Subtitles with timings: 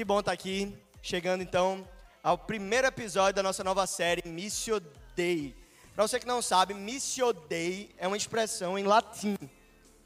[0.00, 1.86] que bom estar aqui, chegando então
[2.22, 4.80] ao primeiro episódio da nossa nova série Missio
[5.14, 5.54] Dei.
[5.94, 9.36] Para você que não sabe, Missio Dei é uma expressão em latim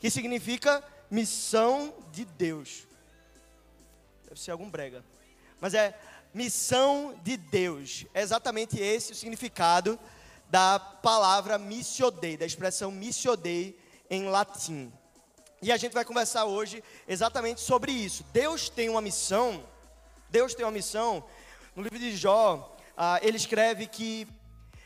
[0.01, 2.89] que significa missão de Deus.
[4.25, 5.05] Deve ser algum brega.
[5.61, 5.97] Mas é
[6.35, 8.05] missão de Deus.
[8.13, 9.97] É exatamente esse o significado
[10.51, 13.79] da palavra Missio Dei, da expressão Missio Dei
[14.11, 14.93] em latim.
[15.63, 18.25] E a gente vai conversar hoje exatamente sobre isso.
[18.33, 19.65] Deus tem uma missão
[20.35, 21.23] Deus tem uma missão.
[21.77, 24.27] No livro de Jó, ah, ele escreve que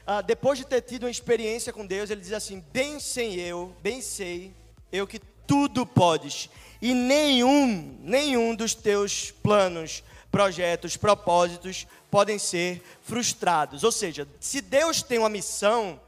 [0.07, 3.75] ah, depois de ter tido uma experiência com Deus, ele diz assim: Bem sei eu,
[3.83, 4.53] bem sei
[4.93, 6.51] eu que tudo podes,
[6.83, 13.85] e nenhum, nenhum dos teus planos, projetos, propósitos podem ser frustrados.
[13.85, 15.99] Ou seja, se Deus tem uma missão,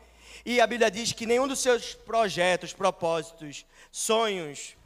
[0.45, 4.77] e a Bíblia diz que nenhum dos seus projetos, propósitos, sonhos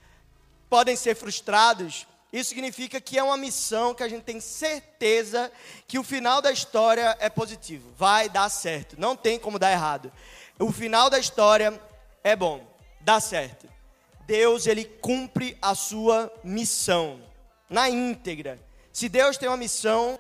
[0.71, 5.53] podem ser frustrados, isso significa que é uma missão que a gente tem certeza
[5.87, 10.11] que o final da história é positivo, vai dar certo, não tem como dar errado.
[10.59, 11.81] O final da história
[12.25, 12.67] é bom,
[13.01, 13.69] dá certo.
[14.27, 17.21] Deus, ele cumpre a sua missão
[17.71, 18.59] na íntegra.
[18.93, 20.19] Se Deus tem uma missão,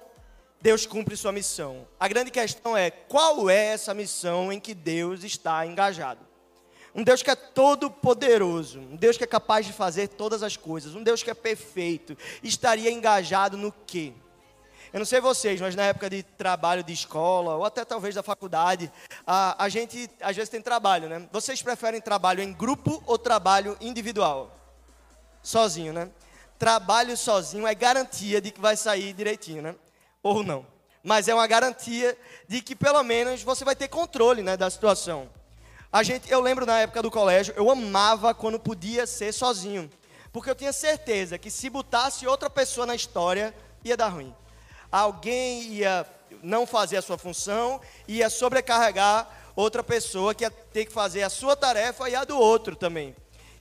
[0.60, 1.84] Deus cumpre sua missão.
[1.98, 6.24] A grande questão é qual é essa missão em que Deus está engajado.
[6.94, 10.56] Um Deus que é todo poderoso, um Deus que é capaz de fazer todas as
[10.56, 14.12] coisas, um Deus que é perfeito, estaria engajado no quê?
[14.92, 18.22] Eu não sei vocês, mas na época de trabalho de escola, ou até talvez da
[18.22, 18.92] faculdade,
[19.26, 21.28] a, a gente às vezes tem trabalho, né?
[21.32, 24.56] Vocês preferem trabalho em grupo ou trabalho individual?
[25.42, 26.08] Sozinho, né?
[26.56, 29.74] Trabalho sozinho é garantia de que vai sair direitinho, né?
[30.22, 30.64] Ou não.
[31.02, 35.28] Mas é uma garantia de que pelo menos você vai ter controle né, da situação.
[35.94, 39.88] A gente, eu lembro na época do colégio, eu amava quando podia ser sozinho.
[40.32, 44.34] Porque eu tinha certeza que se botasse outra pessoa na história, ia dar ruim.
[44.90, 46.04] Alguém ia
[46.42, 51.30] não fazer a sua função, ia sobrecarregar outra pessoa que ia ter que fazer a
[51.30, 53.14] sua tarefa e a do outro também.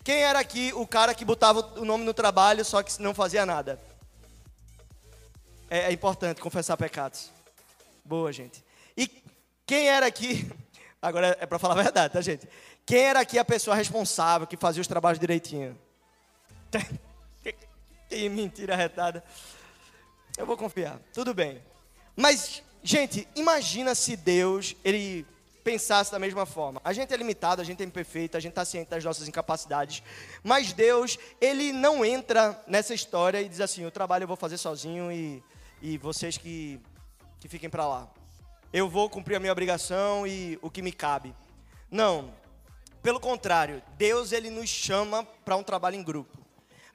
[0.03, 3.45] Quem era aqui o cara que botava o nome no trabalho, só que não fazia
[3.45, 3.79] nada?
[5.69, 7.29] É, é importante confessar pecados.
[8.03, 8.63] Boa, gente.
[8.97, 9.07] E
[9.67, 10.51] quem era aqui
[11.03, 12.47] Agora é para falar a verdade, tá, gente?
[12.85, 15.77] Quem era aqui a pessoa responsável que fazia os trabalhos direitinho?
[18.07, 19.21] Que mentira retada.
[20.37, 20.99] Eu vou confiar.
[21.11, 21.61] Tudo bem.
[22.15, 25.25] Mas, gente, imagina se Deus, ele
[25.61, 26.79] pensasse da mesma forma.
[26.85, 30.03] A gente é limitado, a gente é imperfeito, a gente está ciente das nossas incapacidades.
[30.41, 34.57] Mas Deus, ele não entra nessa história e diz assim: o trabalho eu vou fazer
[34.57, 35.43] sozinho e,
[35.81, 36.79] e vocês que,
[37.41, 38.09] que fiquem para lá
[38.73, 41.35] eu vou cumprir a minha obrigação e o que me cabe.
[41.91, 42.33] Não.
[43.03, 46.39] Pelo contrário, Deus ele nos chama para um trabalho em grupo,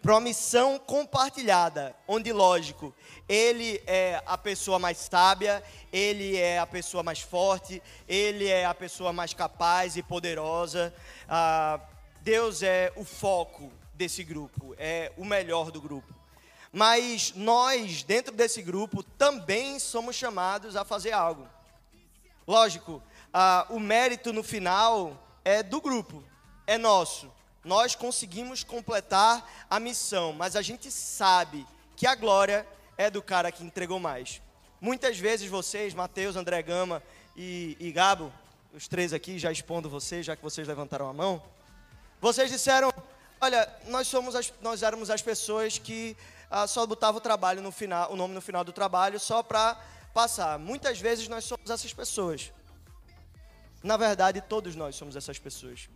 [0.03, 2.93] para uma missão compartilhada, onde lógico,
[3.29, 5.63] ele é a pessoa mais sábia,
[5.93, 10.93] ele é a pessoa mais forte, ele é a pessoa mais capaz e poderosa.
[11.29, 11.79] Ah,
[12.23, 16.13] Deus é o foco desse grupo, é o melhor do grupo.
[16.73, 21.47] Mas nós, dentro desse grupo, também somos chamados a fazer algo.
[22.49, 26.25] Lógico, ah, o mérito no final é do grupo,
[26.67, 27.31] é nosso.
[27.63, 32.67] Nós conseguimos completar a missão, mas a gente sabe que a glória
[32.97, 34.41] é do cara que entregou mais.
[34.81, 37.03] Muitas vezes vocês, Mateus, André Gama
[37.37, 38.33] e, e Gabo,
[38.73, 41.43] os três aqui, já expondo vocês, já que vocês levantaram a mão,
[42.19, 42.91] vocês disseram,
[43.43, 46.17] olha, nós somos as, nós éramos as pessoas que
[46.51, 49.79] ah, só botavam o trabalho no final, o nome no final do trabalho só para
[50.19, 50.59] passar.
[50.59, 52.53] Muitas vezes nós somos essas pessoas.
[53.85, 55.89] Na verdade, todos nós somos essas pessoas.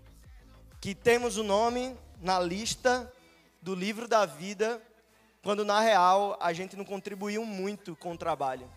[0.81, 3.13] Que temos o nome na lista
[3.61, 4.81] do livro da vida,
[5.43, 8.71] quando na real a gente não contribuiu muito com o trabalho.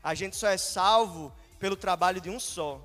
[0.00, 2.80] A gente só é salvo pelo trabalho de um só.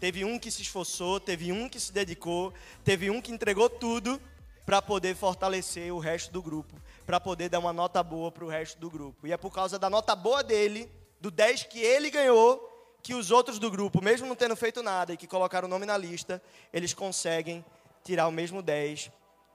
[0.00, 2.52] Teve um que se esforçou, teve um que se dedicou,
[2.82, 4.20] teve um que entregou tudo
[4.66, 6.74] para poder fortalecer o resto do grupo,
[7.06, 9.24] para poder dar uma nota boa para o resto do grupo.
[9.24, 10.90] E é por causa da nota boa dele
[11.22, 12.68] do 10 que ele ganhou,
[13.00, 15.86] que os outros do grupo, mesmo não tendo feito nada e que colocaram o nome
[15.86, 16.42] na lista,
[16.72, 17.64] eles conseguem
[18.02, 19.08] tirar o mesmo 10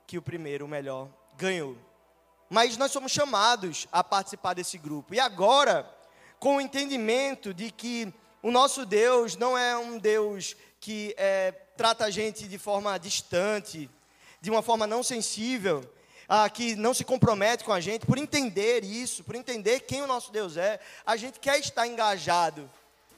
[0.07, 1.77] que o primeiro, o melhor, ganhou.
[2.49, 5.13] Mas nós somos chamados a participar desse grupo.
[5.13, 5.85] E agora,
[6.39, 12.05] com o entendimento de que o nosso Deus não é um Deus que é, trata
[12.05, 13.89] a gente de forma distante,
[14.39, 15.83] de uma forma não sensível,
[16.27, 20.07] ah, que não se compromete com a gente, por entender isso, por entender quem o
[20.07, 22.69] nosso Deus é, a gente quer estar engajado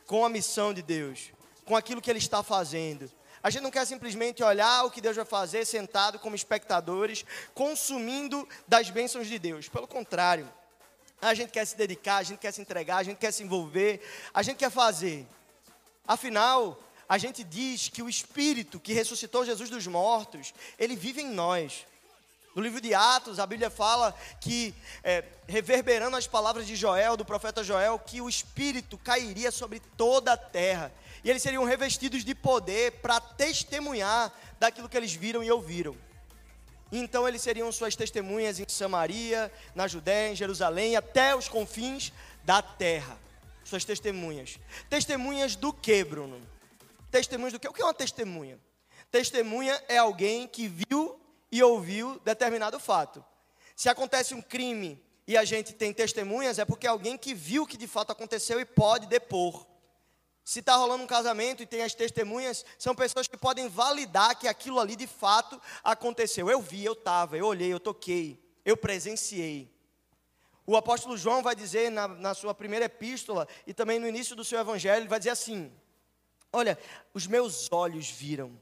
[0.05, 1.31] com a missão de Deus,
[1.65, 3.09] com aquilo que Ele está fazendo.
[3.41, 8.47] A gente não quer simplesmente olhar o que Deus vai fazer sentado como espectadores, consumindo
[8.67, 9.69] das bênçãos de Deus.
[9.69, 10.51] Pelo contrário,
[11.21, 14.01] A gente quer se dedicar, a gente quer se entregar, a gente quer se envolver,
[14.33, 15.27] a gente quer fazer.
[16.07, 16.79] Afinal,
[17.09, 21.85] a gente diz que o Espírito que ressuscitou Jesus dos mortos, ele vive em nós.
[22.59, 27.23] No livro de Atos, a Bíblia fala que, é, reverberando as palavras de Joel, do
[27.23, 30.91] profeta Joel, que o Espírito cairia sobre toda a terra.
[31.23, 35.95] E eles seriam revestidos de poder para testemunhar daquilo que eles viram e ouviram.
[36.91, 42.11] Então eles seriam suas testemunhas em Samaria, na Judéia, em Jerusalém, até os confins
[42.43, 43.17] da terra.
[43.63, 44.59] Suas testemunhas.
[44.89, 46.45] Testemunhas do que, Bruno?
[47.09, 47.69] Testemunhas do que?
[47.69, 48.59] O que é uma testemunha?
[49.09, 51.17] Testemunha é alguém que viu
[51.51, 53.23] e ouviu determinado fato.
[53.75, 57.77] Se acontece um crime e a gente tem testemunhas, é porque alguém que viu que
[57.77, 59.65] de fato aconteceu e pode depor.
[60.43, 64.47] Se está rolando um casamento e tem as testemunhas, são pessoas que podem validar que
[64.47, 66.49] aquilo ali de fato aconteceu.
[66.49, 69.71] Eu vi, eu estava, eu olhei, eu toquei, eu presenciei.
[70.65, 74.43] O apóstolo João vai dizer na, na sua primeira epístola e também no início do
[74.43, 75.71] seu evangelho, ele vai dizer assim:
[76.51, 76.77] Olha,
[77.13, 78.59] os meus olhos viram,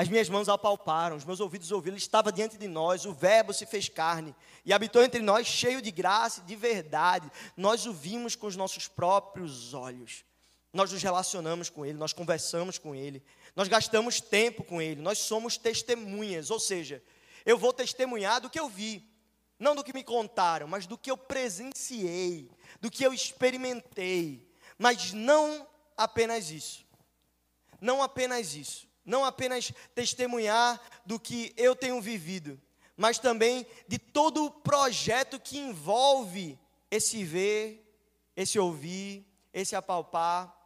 [0.00, 3.52] as minhas mãos apalparam, os meus ouvidos ouviram, ele estava diante de nós, o Verbo
[3.52, 7.30] se fez carne e habitou entre nós, cheio de graça e de verdade.
[7.54, 10.24] Nós o vimos com os nossos próprios olhos.
[10.72, 13.22] Nós nos relacionamos com Ele, nós conversamos com Ele,
[13.54, 17.02] nós gastamos tempo com Ele, nós somos testemunhas, ou seja,
[17.44, 19.06] eu vou testemunhar do que eu vi,
[19.58, 22.50] não do que me contaram, mas do que eu presenciei,
[22.80, 26.86] do que eu experimentei, mas não apenas isso,
[27.82, 32.60] não apenas isso, não apenas testemunhar do que eu tenho vivido,
[32.96, 36.58] mas também de todo o projeto que envolve
[36.90, 37.86] esse ver,
[38.36, 40.56] esse ouvir, esse apalpar,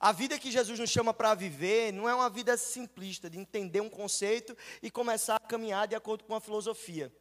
[0.00, 3.82] a vida que Jesus nos chama para viver não é uma vida simplista, de entender
[3.82, 7.12] um conceito e começar a caminhar de acordo com uma filosofia.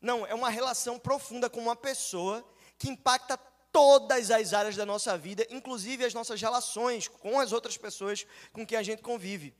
[0.00, 3.38] Não, é uma relação profunda com uma pessoa que impacta
[3.72, 8.66] todas as áreas da nossa vida, inclusive as nossas relações com as outras pessoas com
[8.66, 9.54] quem a gente convive.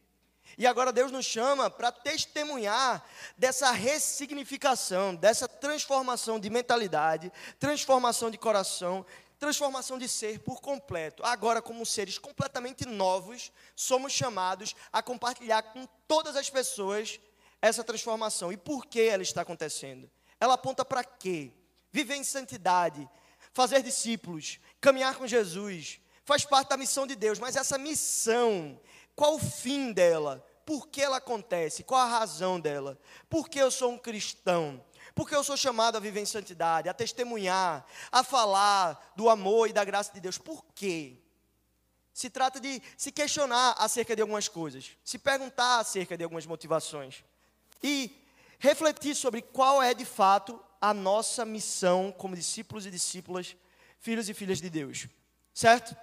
[0.57, 3.05] E agora Deus nos chama para testemunhar
[3.37, 9.05] dessa ressignificação, dessa transformação de mentalidade, transformação de coração,
[9.39, 11.23] transformação de ser por completo.
[11.25, 17.21] Agora, como seres completamente novos, somos chamados a compartilhar com todas as pessoas
[17.63, 18.53] essa transformação.
[18.53, 20.11] E por que ela está acontecendo?
[20.41, 21.53] Ela aponta para quê?
[21.91, 23.09] Viver em santidade,
[23.53, 28.79] fazer discípulos, caminhar com Jesus, faz parte da missão de Deus, mas essa missão,
[29.19, 30.47] qual o fim dela?
[30.65, 31.83] Por que ela acontece?
[31.83, 32.97] Qual a razão dela?
[33.29, 34.81] Por que eu sou um cristão?
[35.13, 39.73] Porque eu sou chamado a viver em santidade, a testemunhar, a falar do amor e
[39.73, 40.39] da graça de Deus.
[40.39, 41.19] Por quê?
[42.15, 47.25] Se trata de se questionar acerca de algumas coisas, se perguntar acerca de algumas motivações
[47.83, 48.25] e
[48.61, 53.57] refletir sobre qual é de fato a nossa missão como discípulos e discípulas,
[53.99, 55.09] filhos e filhas de Deus.
[55.53, 55.97] Certo?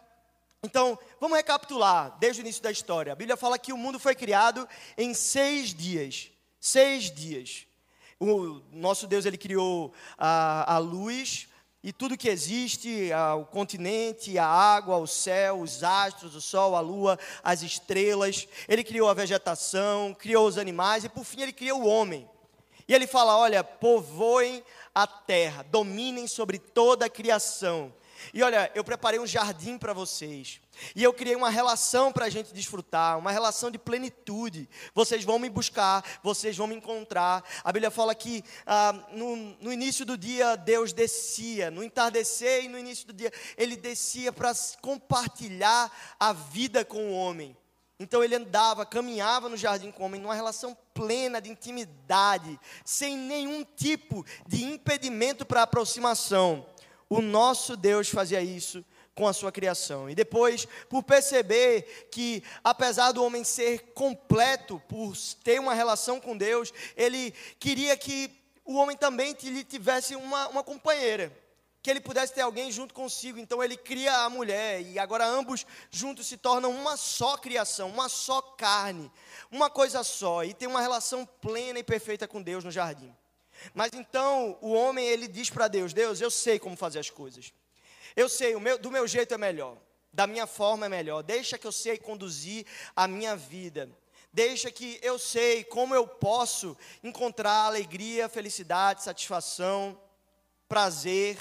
[0.66, 3.14] Então, vamos recapitular desde o início da história.
[3.14, 4.68] A Bíblia fala que o mundo foi criado
[4.98, 6.32] em seis dias.
[6.60, 7.68] Seis dias.
[8.20, 11.48] O nosso Deus ele criou a, a luz
[11.84, 16.76] e tudo que existe, a, o continente, a água, o céu, os astros, o sol,
[16.76, 18.48] a lua, as estrelas.
[18.68, 22.28] Ele criou a vegetação, criou os animais e por fim ele criou o homem.
[22.88, 24.64] E ele fala: olha, povoem
[24.96, 27.94] a terra, dominem sobre toda a criação.
[28.34, 30.60] E olha, eu preparei um jardim para vocês.
[30.96, 34.70] E eu criei uma relação para a gente desfrutar, uma relação de plenitude.
[34.94, 37.44] Vocês vão me buscar, vocês vão me encontrar.
[37.64, 42.68] A Bíblia fala que ah, no, no, início do dia Deus descia, no entardecer e
[42.68, 47.56] no início do dia ele descia para compartilhar a vida com o homem.
[47.98, 53.18] Então ele andava, caminhava no jardim com o homem, numa relação plena de intimidade, sem
[53.18, 56.66] nenhum tipo de impedimento para aproximação.
[57.10, 58.84] O nosso Deus fazia isso
[59.16, 60.10] com a sua criação.
[60.10, 66.38] E depois, por perceber que, apesar do homem ser completo, por ter uma relação com
[66.38, 68.30] Deus, ele queria que
[68.66, 71.32] o homem também tivesse uma, uma companheira.
[71.82, 73.38] Que ele pudesse ter alguém junto consigo.
[73.38, 74.82] Então ele cria a mulher.
[74.82, 79.12] E agora ambos juntos se tornam uma só criação, uma só carne,
[79.52, 80.44] uma coisa só.
[80.44, 83.16] E tem uma relação plena e perfeita com Deus no jardim.
[83.74, 87.54] Mas então o homem ele diz para Deus: Deus, eu sei como fazer as coisas.
[88.16, 89.78] Eu sei, meu, do meu jeito é melhor,
[90.12, 91.22] da minha forma é melhor.
[91.22, 93.90] Deixa que eu sei conduzir a minha vida.
[94.32, 99.98] Deixa que eu sei como eu posso encontrar alegria, felicidade, satisfação,
[100.68, 101.38] prazer.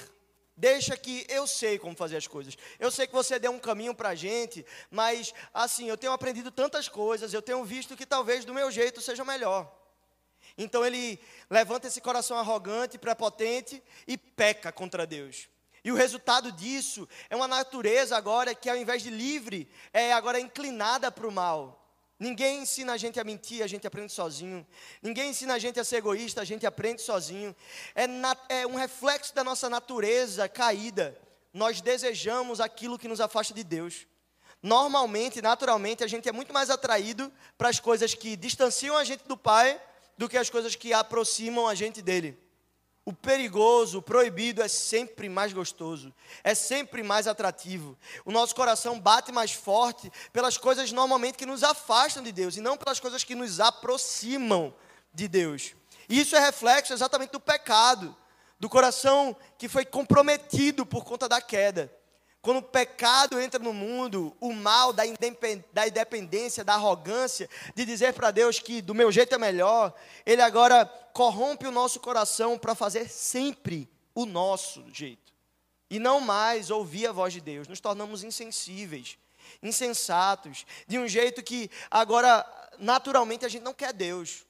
[0.56, 2.56] Deixa que eu sei como fazer as coisas.
[2.78, 6.52] Eu sei que você deu um caminho para a gente, mas assim, eu tenho aprendido
[6.52, 9.83] tantas coisas, eu tenho visto que talvez do meu jeito seja melhor.
[10.56, 11.18] Então ele
[11.50, 15.48] levanta esse coração arrogante, prepotente e peca contra Deus.
[15.84, 20.40] E o resultado disso é uma natureza agora que, ao invés de livre, é agora
[20.40, 21.84] inclinada para o mal.
[22.18, 24.66] Ninguém ensina a gente a mentir, a gente aprende sozinho.
[25.02, 27.54] Ninguém ensina a gente a ser egoísta, a gente aprende sozinho.
[27.94, 31.18] É, é um reflexo da nossa natureza caída.
[31.52, 34.06] Nós desejamos aquilo que nos afasta de Deus.
[34.62, 39.24] Normalmente, naturalmente, a gente é muito mais atraído para as coisas que distanciam a gente
[39.28, 39.78] do Pai
[40.16, 42.38] do que as coisas que aproximam a gente dele.
[43.06, 47.98] O perigoso, o proibido é sempre mais gostoso, é sempre mais atrativo.
[48.24, 52.62] O nosso coração bate mais forte pelas coisas normalmente que nos afastam de Deus e
[52.62, 54.74] não pelas coisas que nos aproximam
[55.12, 55.74] de Deus.
[56.08, 58.16] E isso é reflexo exatamente do pecado,
[58.58, 61.92] do coração que foi comprometido por conta da queda.
[62.44, 68.30] Quando o pecado entra no mundo, o mal da independência, da arrogância, de dizer para
[68.30, 69.94] Deus que do meu jeito é melhor,
[70.26, 70.84] ele agora
[71.14, 75.32] corrompe o nosso coração para fazer sempre o nosso jeito.
[75.88, 77.66] E não mais ouvir a voz de Deus.
[77.66, 79.16] Nos tornamos insensíveis,
[79.62, 82.44] insensatos, de um jeito que agora,
[82.78, 84.44] naturalmente, a gente não quer Deus.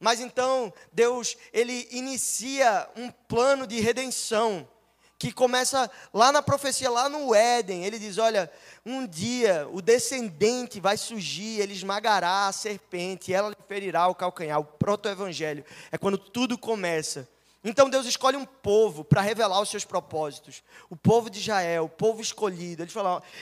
[0.00, 4.68] Mas então, Deus, ele inicia um plano de redenção
[5.18, 7.84] que começa lá na profecia, lá no Éden.
[7.84, 8.50] Ele diz: Olha,
[8.86, 14.60] um dia o descendente vai surgir, ele esmagará a serpente, ela lhe ferirá o calcanhar.
[14.60, 17.28] O proto-evangelho é quando tudo começa.
[17.64, 20.62] Então Deus escolhe um povo para revelar os seus propósitos.
[20.88, 22.82] O povo de Israel, o povo escolhido.
[22.82, 22.92] Ele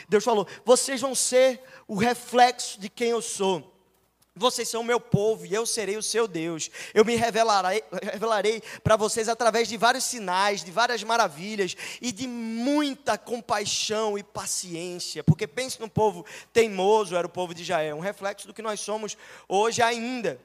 [0.09, 3.76] Deus falou: vocês vão ser o reflexo de quem eu sou.
[4.39, 6.71] Vocês são meu povo e eu serei o seu Deus.
[6.93, 12.29] Eu me revelarei, revelarei para vocês através de vários sinais, de várias maravilhas e de
[12.29, 15.25] muita compaixão e paciência.
[15.25, 18.79] Porque pense no povo teimoso, era o povo de Israel, um reflexo do que nós
[18.79, 19.17] somos
[19.49, 20.39] hoje ainda.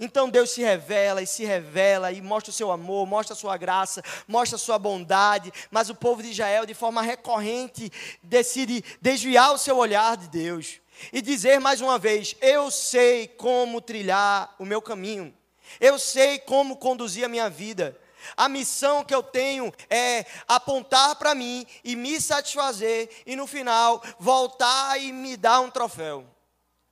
[0.00, 3.56] Então Deus se revela e se revela e mostra o seu amor, mostra a sua
[3.56, 9.54] graça, mostra a sua bondade, mas o povo de Israel, de forma recorrente, decide desviar
[9.54, 10.80] o seu olhar de Deus
[11.12, 15.34] e dizer mais uma vez: Eu sei como trilhar o meu caminho,
[15.80, 17.98] eu sei como conduzir a minha vida.
[18.36, 24.02] A missão que eu tenho é apontar para mim e me satisfazer, e no final
[24.18, 26.26] voltar e me dar um troféu.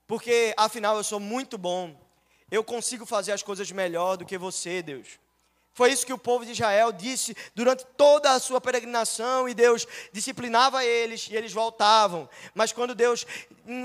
[0.07, 1.99] Porque afinal eu sou muito bom,
[2.51, 5.19] eu consigo fazer as coisas melhor do que você, Deus.
[5.75, 9.87] Foi isso que o povo de Israel disse durante toda a sua peregrinação, e Deus
[10.13, 12.29] disciplinava eles e eles voltavam.
[12.55, 13.27] Mas quando Deus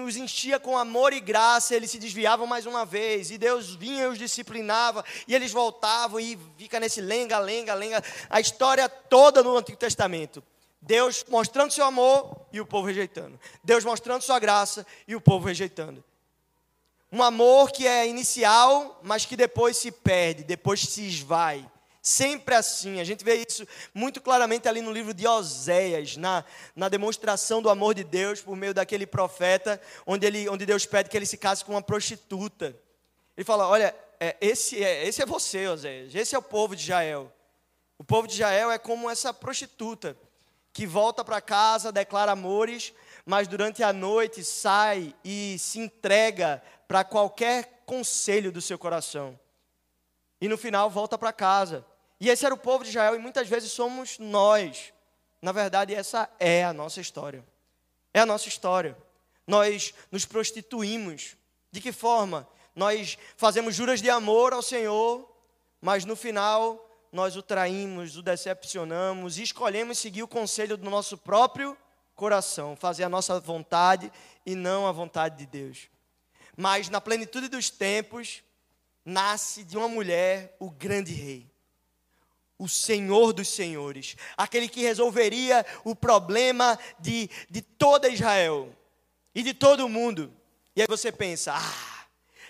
[0.06, 4.04] os enchia com amor e graça, eles se desviavam mais uma vez, e Deus vinha
[4.04, 9.42] e os disciplinava, e eles voltavam, e fica nesse lenga, lenga, lenga, a história toda
[9.42, 10.44] no Antigo Testamento.
[10.80, 13.40] Deus mostrando seu amor e o povo rejeitando.
[13.64, 16.04] Deus mostrando sua graça e o povo rejeitando.
[17.12, 21.68] Um amor que é inicial, mas que depois se perde, depois se esvai.
[22.02, 26.88] Sempre assim, a gente vê isso muito claramente ali no livro de Oséias, na, na
[26.88, 31.18] demonstração do amor de Deus por meio daquele profeta, onde, ele, onde Deus pede que
[31.18, 32.76] ele se case com uma prostituta.
[33.36, 36.84] Ele fala: Olha, é, esse, é, esse é você, Oséias, esse é o povo de
[36.84, 37.32] Israel.
[37.98, 40.16] O povo de Israel é como essa prostituta
[40.72, 42.94] que volta para casa, declara amores,
[43.26, 49.38] mas durante a noite sai e se entrega para qualquer conselho do seu coração.
[50.42, 51.86] E no final volta para casa.
[52.20, 54.94] E esse era o povo de Israel e muitas vezes somos nós.
[55.42, 57.46] Na verdade, essa é a nossa história.
[58.14, 58.98] É a nossa história.
[59.48, 61.36] Nós nos prostituímos.
[61.72, 62.48] De que forma?
[62.76, 65.30] Nós fazemos juras de amor ao Senhor,
[65.82, 71.18] mas no final nós o traímos, o decepcionamos e escolhemos seguir o conselho do nosso
[71.18, 71.78] próprio
[72.16, 74.12] coração, fazer a nossa vontade
[74.46, 75.90] e não a vontade de Deus.
[76.56, 78.44] Mas na plenitude dos tempos,
[79.10, 81.50] nasce de uma mulher o grande rei,
[82.58, 88.76] o Senhor dos Senhores, aquele que resolveria o problema de, de toda Israel
[89.34, 90.32] e de todo o mundo.
[90.76, 92.06] E aí você pensa, ah,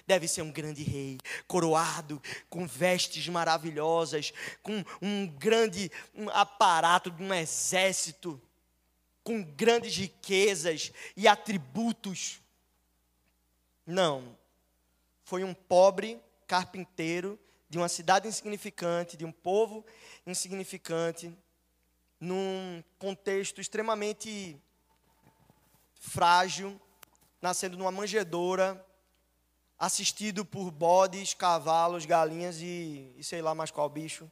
[0.05, 5.91] deve ser um grande rei, coroado, com vestes maravilhosas, com um grande
[6.33, 8.41] aparato de um exército,
[9.23, 12.41] com grandes riquezas e atributos.
[13.85, 14.37] Não.
[15.23, 16.19] Foi um pobre
[16.49, 17.39] carpinteiro
[17.69, 19.85] de uma cidade insignificante, de um povo
[20.25, 21.31] insignificante,
[22.19, 24.59] num contexto extremamente
[25.93, 26.81] frágil,
[27.39, 28.83] nascendo numa manjedoura,
[29.77, 34.29] assistido por bodes, cavalos, galinhas e, e sei lá mais qual bicho.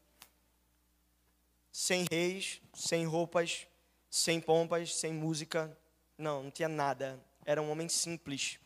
[1.71, 3.67] Sem reis, sem roupas,
[4.09, 5.77] sem pompas, sem música.
[6.17, 7.23] Não, não tinha nada.
[7.45, 8.59] Era um homem simples,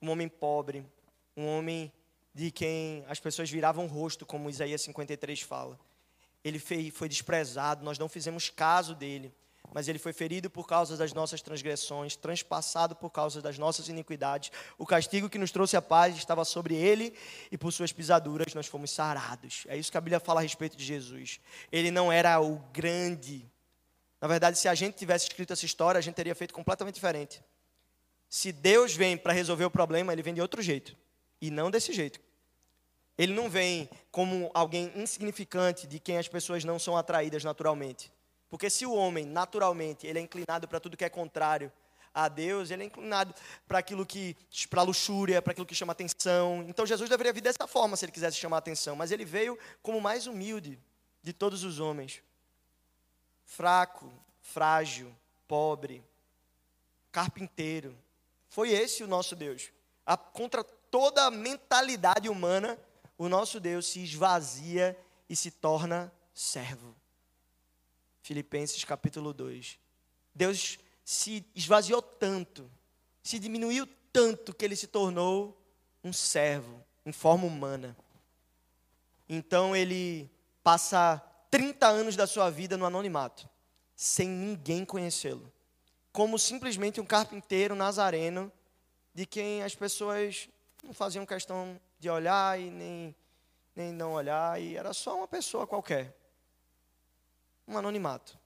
[0.00, 0.86] um homem pobre,
[1.34, 1.90] um homem
[2.34, 5.78] de quem as pessoas viravam o rosto, como Isaías 53 fala.
[6.44, 9.32] ele foi desprezado, nós não fizemos caso dele
[9.72, 14.50] mas ele foi ferido por causa das nossas transgressões, transpassado por causa das nossas iniquidades.
[14.76, 17.14] O castigo que nos trouxe a paz estava sobre ele,
[17.50, 19.64] e por suas pisaduras nós fomos sarados.
[19.68, 21.40] É isso que a Bíblia fala a respeito de Jesus.
[21.70, 23.50] Ele não era o grande.
[24.20, 27.42] Na verdade, se a gente tivesse escrito essa história, a gente teria feito completamente diferente.
[28.28, 30.96] Se Deus vem para resolver o problema, ele vem de outro jeito,
[31.42, 32.20] e não desse jeito.
[33.18, 38.10] Ele não vem como alguém insignificante de quem as pessoas não são atraídas naturalmente.
[38.48, 41.70] Porque se o homem, naturalmente, ele é inclinado para tudo que é contrário
[42.14, 43.34] a Deus, ele é inclinado
[43.66, 44.36] para aquilo que,
[44.70, 46.64] para luxúria, para aquilo que chama atenção.
[46.68, 49.98] Então Jesus deveria vir dessa forma se ele quisesse chamar atenção, mas ele veio como
[49.98, 50.78] o mais humilde
[51.22, 52.22] de todos os homens.
[53.44, 55.14] Fraco, frágil,
[55.48, 56.04] pobre,
[57.10, 57.96] carpinteiro.
[58.48, 59.70] Foi esse o nosso Deus.
[60.04, 62.78] A, contra toda a mentalidade humana,
[63.16, 64.94] o nosso Deus se esvazia
[65.26, 66.94] e se torna servo.
[68.20, 69.78] Filipenses capítulo 2.
[70.34, 72.70] Deus se esvaziou tanto,
[73.22, 75.58] se diminuiu tanto que ele se tornou
[76.04, 77.96] um servo em forma humana.
[79.26, 80.30] Então ele
[80.62, 83.48] passa 30 anos da sua vida no anonimato,
[83.96, 85.50] sem ninguém conhecê-lo.
[86.12, 88.52] Como simplesmente um carpinteiro nazareno,
[89.14, 90.48] de quem as pessoas
[90.82, 93.14] não faziam questão de olhar e nem,
[93.74, 96.14] nem não olhar, e era só uma pessoa qualquer
[97.66, 98.38] um anonimato.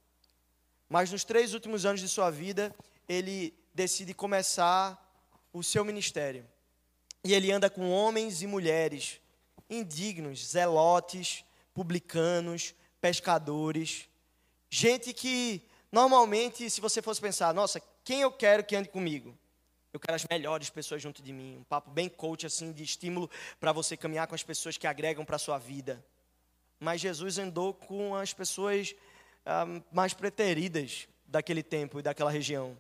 [0.89, 2.75] Mas nos três últimos anos de sua vida,
[3.09, 5.03] ele decide começar
[5.53, 6.47] o seu ministério.
[7.25, 9.21] E ele anda com homens e mulheres
[9.69, 14.09] indignos, zelotes, publicanos, pescadores,
[14.71, 19.37] gente que normalmente, se você fosse pensar, nossa, quem eu quero que ande comigo?
[19.97, 23.31] Eu quero as melhores pessoas junto de mim, um papo bem coach assim de estímulo
[23.59, 26.05] para você caminhar com as pessoas que agregam para a sua vida.
[26.79, 28.95] Mas Jesus andou com as pessoas
[29.47, 32.77] ah, mais preteridas daquele tempo e daquela região.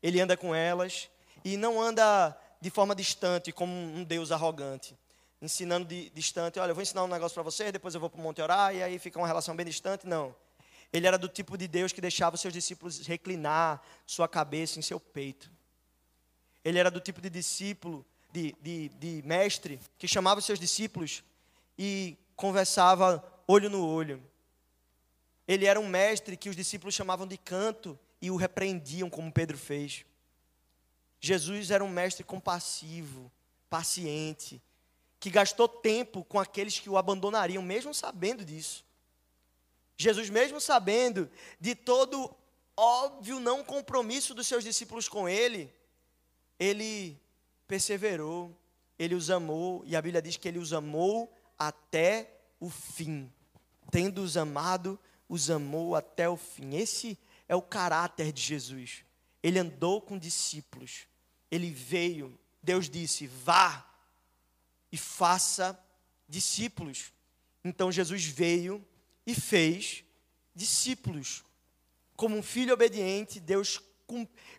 [0.00, 1.10] Ele anda com elas
[1.44, 4.96] e não anda de forma distante, como um Deus arrogante,
[5.42, 6.60] ensinando de, distante.
[6.60, 8.72] Olha, eu vou ensinar um negócio para você, depois eu vou para o Monte orar,
[8.72, 10.06] e aí fica uma relação bem distante.
[10.06, 10.32] Não.
[10.92, 14.82] Ele era do tipo de Deus que deixava os seus discípulos reclinar sua cabeça em
[14.82, 15.52] seu peito.
[16.64, 21.22] Ele era do tipo de discípulo, de, de, de mestre, que chamava seus discípulos
[21.78, 24.22] e conversava olho no olho.
[25.46, 29.58] Ele era um mestre que os discípulos chamavam de canto e o repreendiam, como Pedro
[29.58, 30.04] fez.
[31.20, 33.30] Jesus era um mestre compassivo,
[33.68, 34.62] paciente,
[35.20, 38.84] que gastou tempo com aqueles que o abandonariam, mesmo sabendo disso.
[39.96, 42.34] Jesus, mesmo sabendo de todo
[42.76, 45.72] óbvio não compromisso dos seus discípulos com ele,
[46.58, 47.20] ele
[47.66, 48.56] perseverou,
[48.98, 53.30] ele os amou, e a Bíblia diz que ele os amou até o fim.
[53.90, 56.76] Tendo-os amado, os amou até o fim.
[56.76, 59.04] Esse é o caráter de Jesus.
[59.42, 61.06] Ele andou com discípulos.
[61.50, 62.38] Ele veio.
[62.62, 63.86] Deus disse: vá
[64.90, 65.78] e faça
[66.28, 67.12] discípulos.
[67.62, 68.84] Então Jesus veio
[69.26, 70.04] e fez
[70.54, 71.44] discípulos.
[72.16, 73.82] Como um filho obediente, Deus,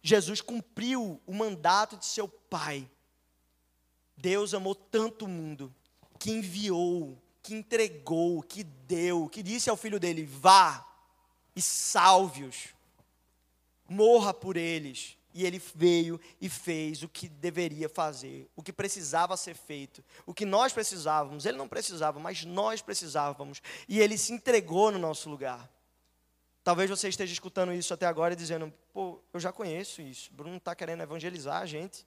[0.02, 2.90] Jesus cumpriu o mandato de seu Pai.
[4.18, 5.74] Deus amou tanto o mundo
[6.18, 10.84] que enviou que entregou, que deu, que disse ao filho dele: vá
[11.56, 12.70] e salve-os,
[13.88, 15.16] morra por eles.
[15.32, 20.34] E ele veio e fez o que deveria fazer, o que precisava ser feito, o
[20.34, 21.46] que nós precisávamos.
[21.46, 23.62] Ele não precisava, mas nós precisávamos.
[23.88, 25.70] E ele se entregou no nosso lugar.
[26.66, 30.34] Talvez você esteja escutando isso até agora e dizendo: pô, eu já conheço isso.
[30.34, 32.04] Bruno está querendo evangelizar a gente.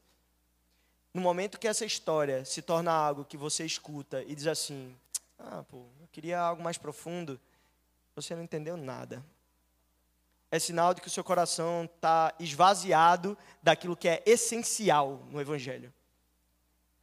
[1.14, 4.97] No momento que essa história se torna algo que você escuta e diz assim:
[5.38, 7.40] ah, pô, eu queria algo mais profundo.
[8.16, 9.25] Você não entendeu nada.
[10.51, 15.94] É sinal de que o seu coração está esvaziado daquilo que é essencial no Evangelho.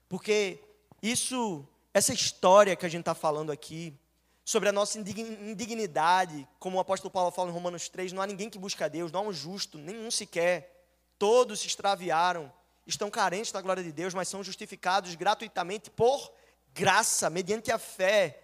[0.10, 0.60] Porque
[1.02, 3.98] isso, essa história que a gente está falando aqui,
[4.45, 8.47] sobre a nossa indignidade, como o apóstolo Paulo fala em Romanos 3, não há ninguém
[8.47, 10.86] que busca a Deus, não há um justo, nenhum sequer.
[11.17, 12.53] Todos se extraviaram,
[12.86, 16.31] estão carentes da glória de Deus, mas são justificados gratuitamente por
[16.75, 18.39] graça, mediante a fé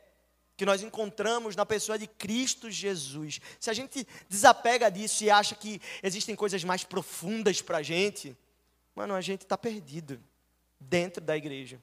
[0.58, 3.40] que nós encontramos na pessoa de Cristo Jesus.
[3.60, 8.36] Se a gente desapega disso e acha que existem coisas mais profundas para a gente,
[8.96, 10.20] mano, a gente está perdido
[10.80, 11.80] dentro da igreja.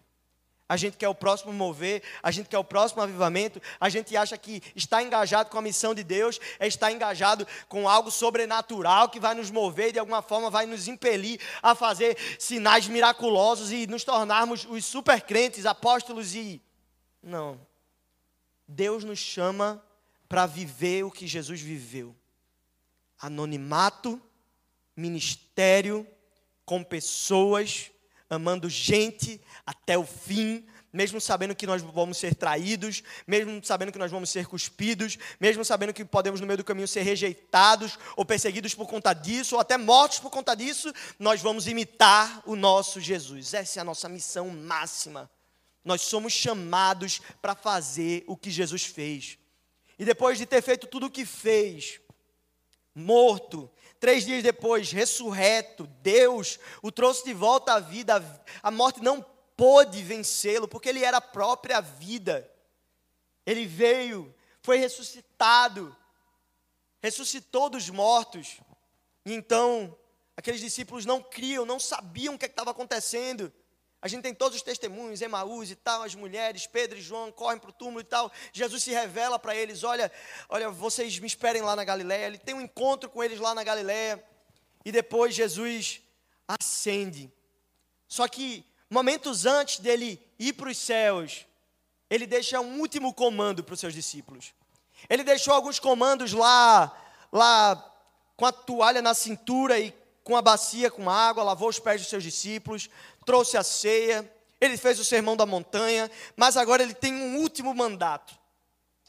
[0.68, 4.36] A gente quer o próximo mover, a gente quer o próximo avivamento, a gente acha
[4.36, 9.18] que está engajado com a missão de Deus, é estar engajado com algo sobrenatural que
[9.18, 14.04] vai nos mover, de alguma forma vai nos impelir a fazer sinais miraculosos e nos
[14.04, 16.60] tornarmos os super crentes, apóstolos e.
[17.22, 17.58] Não.
[18.66, 19.82] Deus nos chama
[20.28, 22.14] para viver o que Jesus viveu.
[23.18, 24.20] Anonimato,
[24.94, 26.06] ministério,
[26.66, 27.90] com pessoas,
[28.28, 33.98] amando gente até o fim, mesmo sabendo que nós vamos ser traídos, mesmo sabendo que
[33.98, 38.24] nós vamos ser cuspidos, mesmo sabendo que podemos no meio do caminho ser rejeitados ou
[38.24, 43.00] perseguidos por conta disso, ou até mortos por conta disso, nós vamos imitar o nosso
[43.00, 43.54] Jesus.
[43.54, 45.30] Essa é a nossa missão máxima.
[45.84, 49.38] Nós somos chamados para fazer o que Jesus fez.
[49.98, 52.00] E depois de ter feito tudo o que fez,
[52.94, 58.22] morto, três dias depois, ressurreto, Deus o trouxe de volta à vida,
[58.62, 59.24] a morte não
[59.56, 62.48] pôde vencê-lo, porque ele era a própria vida.
[63.44, 64.32] Ele veio,
[64.62, 65.96] foi ressuscitado,
[67.02, 68.60] ressuscitou dos mortos.
[69.24, 69.96] E então,
[70.36, 73.52] aqueles discípulos não criam, não sabiam o que é estava acontecendo.
[74.00, 77.58] A gente tem todos os testemunhos, Emaús e tal, as mulheres, Pedro e João correm
[77.58, 78.30] para o túmulo e tal.
[78.52, 80.10] Jesus se revela para eles: olha,
[80.48, 82.26] olha, vocês me esperem lá na Galiléia.
[82.26, 84.24] Ele tem um encontro com eles lá na Galiléia.
[84.84, 86.00] E depois Jesus
[86.46, 87.30] ascende.
[88.06, 91.44] Só que momentos antes dele ir para os céus,
[92.08, 94.54] ele deixa um último comando para os seus discípulos.
[95.10, 96.96] Ele deixou alguns comandos lá,
[97.32, 97.84] lá
[98.36, 99.92] com a toalha na cintura e
[100.24, 102.90] com a bacia com água, lavou os pés dos seus discípulos,
[103.28, 104.26] trouxe a ceia,
[104.58, 108.34] ele fez o sermão da montanha, mas agora ele tem um último mandato,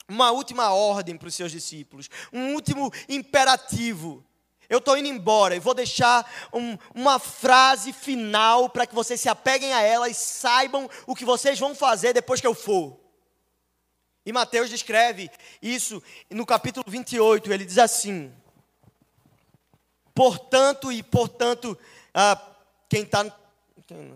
[0.10, 4.26] uma última ordem para os seus discípulos, um último imperativo
[4.70, 9.28] eu estou indo embora e vou deixar um, uma frase final para que vocês se
[9.28, 13.00] apeguem a ela e saibam o que vocês vão fazer depois que eu for.
[14.24, 18.32] E Mateus descreve isso no capítulo 28, ele diz assim:
[20.14, 21.76] Portanto, e portanto,
[22.14, 22.40] ah,
[22.88, 23.26] quem está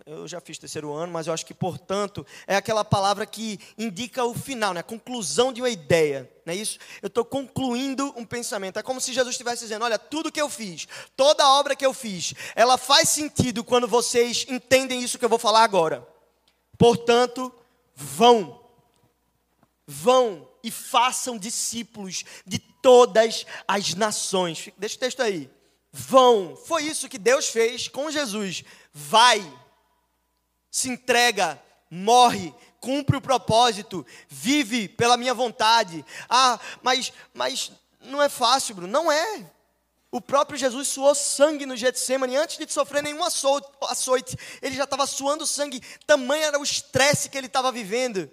[0.05, 4.23] eu já fiz terceiro ano, mas eu acho que, portanto, é aquela palavra que indica
[4.23, 4.79] o final, né?
[4.79, 6.29] a conclusão de uma ideia.
[6.45, 6.77] Não é isso?
[7.01, 8.77] Eu estou concluindo um pensamento.
[8.77, 11.85] É como se Jesus estivesse dizendo: olha, tudo que eu fiz, toda a obra que
[11.85, 16.07] eu fiz, ela faz sentido quando vocês entendem isso que eu vou falar agora.
[16.77, 17.53] Portanto,
[17.95, 18.61] vão.
[19.85, 24.69] Vão e façam discípulos de todas as nações.
[24.77, 25.49] Deixa o texto aí.
[25.91, 26.55] Vão.
[26.55, 28.63] Foi isso que Deus fez com Jesus.
[28.93, 29.41] Vai
[30.73, 36.03] se entrega, morre, cumpre o propósito, vive pela minha vontade.
[36.27, 38.91] Ah, mas, mas não é fácil, Bruno.
[38.91, 39.45] Não é.
[40.09, 44.35] O próprio Jesus suou sangue no Getsemane antes de sofrer nenhum açoite.
[44.63, 45.79] Ele já estava suando sangue.
[46.07, 48.27] Tamanho era o estresse que ele estava vivendo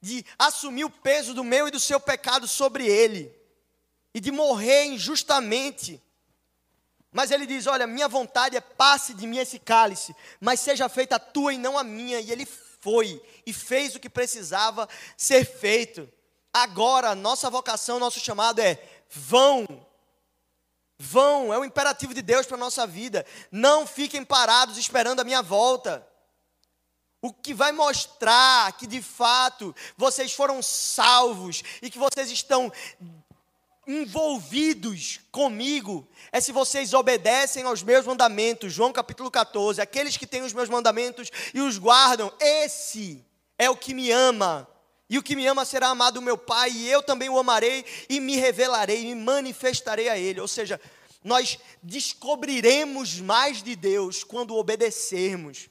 [0.00, 3.30] de assumir o peso do meu e do seu pecado sobre ele
[4.14, 6.02] e de morrer injustamente.
[7.16, 11.16] Mas ele diz: Olha, minha vontade é passe de mim esse cálice, mas seja feita
[11.16, 12.20] a tua e não a minha.
[12.20, 16.06] E ele foi e fez o que precisava ser feito.
[16.52, 19.66] Agora, nossa vocação, nosso chamado é: vão.
[20.98, 23.24] Vão, é o imperativo de Deus para a nossa vida.
[23.50, 26.06] Não fiquem parados esperando a minha volta.
[27.22, 32.70] O que vai mostrar que de fato vocês foram salvos e que vocês estão
[33.86, 38.72] envolvidos comigo é se vocês obedecem aos meus mandamentos.
[38.72, 39.80] João capítulo 14.
[39.80, 43.24] Aqueles que têm os meus mandamentos e os guardam, esse
[43.58, 44.68] é o que me ama.
[45.08, 47.84] E o que me ama será amado o meu Pai, e eu também o amarei
[48.08, 50.40] e me revelarei, me manifestarei a Ele.
[50.40, 50.80] Ou seja,
[51.22, 55.68] nós descobriremos mais de Deus quando obedecermos.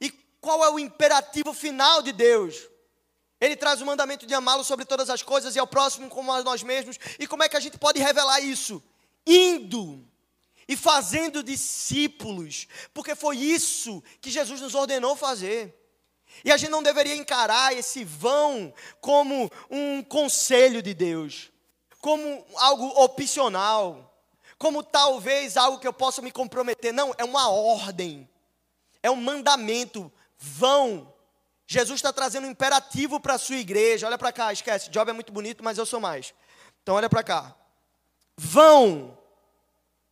[0.00, 2.68] E qual é o imperativo final de Deus?
[3.40, 6.42] Ele traz o mandamento de amá-lo sobre todas as coisas e ao próximo como a
[6.42, 6.98] nós mesmos.
[7.18, 8.82] E como é que a gente pode revelar isso?
[9.26, 10.06] Indo
[10.68, 15.76] e fazendo discípulos, porque foi isso que Jesus nos ordenou fazer.
[16.44, 21.50] E a gente não deveria encarar esse vão como um conselho de Deus,
[22.00, 24.14] como algo opcional,
[24.58, 26.92] como talvez algo que eu possa me comprometer.
[26.92, 28.28] Não, é uma ordem,
[29.02, 30.12] é um mandamento.
[30.38, 31.09] Vão
[31.72, 34.04] Jesus está trazendo um imperativo para a sua igreja.
[34.04, 34.90] Olha para cá, esquece.
[34.90, 36.34] Job é muito bonito, mas eu sou mais.
[36.82, 37.54] Então olha para cá.
[38.36, 39.16] Vão,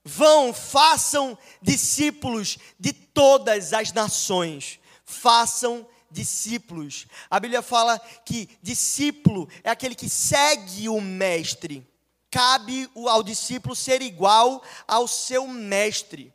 [0.05, 4.79] vão, façam discípulos de todas as nações.
[5.05, 7.09] Façam discípulos.
[7.29, 11.85] A Bíblia fala que discípulo é aquele que segue o mestre.
[12.31, 16.33] Cabe ao discípulo ser igual ao seu mestre.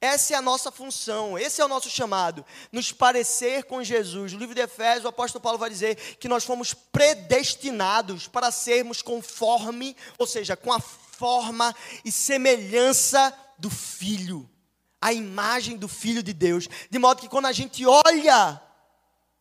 [0.00, 4.32] Essa é a nossa função, esse é o nosso chamado, nos parecer com Jesus.
[4.32, 9.02] No livro de Efésios, o apóstolo Paulo vai dizer que nós fomos predestinados para sermos
[9.02, 14.48] conforme, ou seja, com a forma e semelhança do Filho,
[14.98, 16.66] a imagem do Filho de Deus.
[16.88, 18.58] De modo que quando a gente olha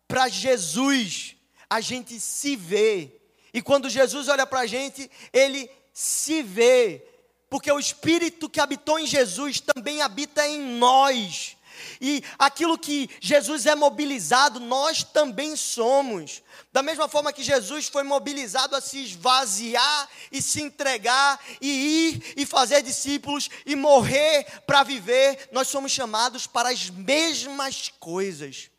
[0.10, 1.38] para Jesus,
[1.70, 3.20] a gente se vê
[3.54, 7.04] E quando Jesus olha para a gente, ele se vê,
[7.50, 11.58] porque o Espírito que habitou em Jesus também habita em nós.
[12.00, 16.42] E aquilo que Jesus é mobilizado, nós também somos.
[16.72, 22.34] Da mesma forma que Jesus foi mobilizado a se esvaziar e se entregar e ir
[22.38, 28.70] e fazer discípulos e morrer para viver, nós somos chamados para as mesmas coisas.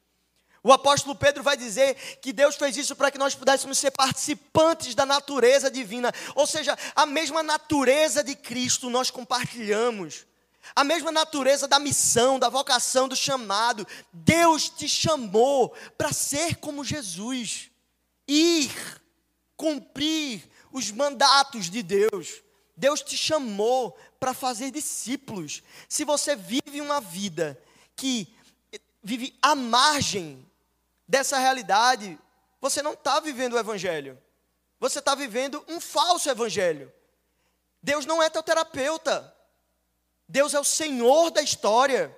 [0.63, 4.95] O apóstolo Pedro vai dizer que Deus fez isso para que nós pudéssemos ser participantes
[4.95, 10.27] da natureza divina, ou seja, a mesma natureza de Cristo nós compartilhamos.
[10.77, 13.87] A mesma natureza da missão, da vocação, do chamado.
[14.13, 17.71] Deus te chamou para ser como Jesus.
[18.29, 18.71] Ir,
[19.57, 22.43] cumprir os mandatos de Deus.
[22.77, 25.63] Deus te chamou para fazer discípulos.
[25.89, 27.61] Se você vive uma vida
[27.97, 28.29] que
[29.03, 30.50] vive à margem
[31.11, 32.17] dessa realidade,
[32.61, 34.17] você não está vivendo o Evangelho.
[34.79, 36.91] Você está vivendo um falso Evangelho.
[37.83, 39.35] Deus não é teu terapeuta.
[40.29, 42.17] Deus é o Senhor da história.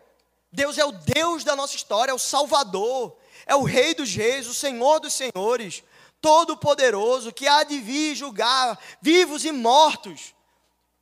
[0.52, 4.46] Deus é o Deus da nossa história, é o Salvador, é o Rei dos Reis,
[4.46, 5.82] o Senhor dos Senhores,
[6.20, 10.34] Todo-Poderoso, que há de vir julgar vivos e mortos.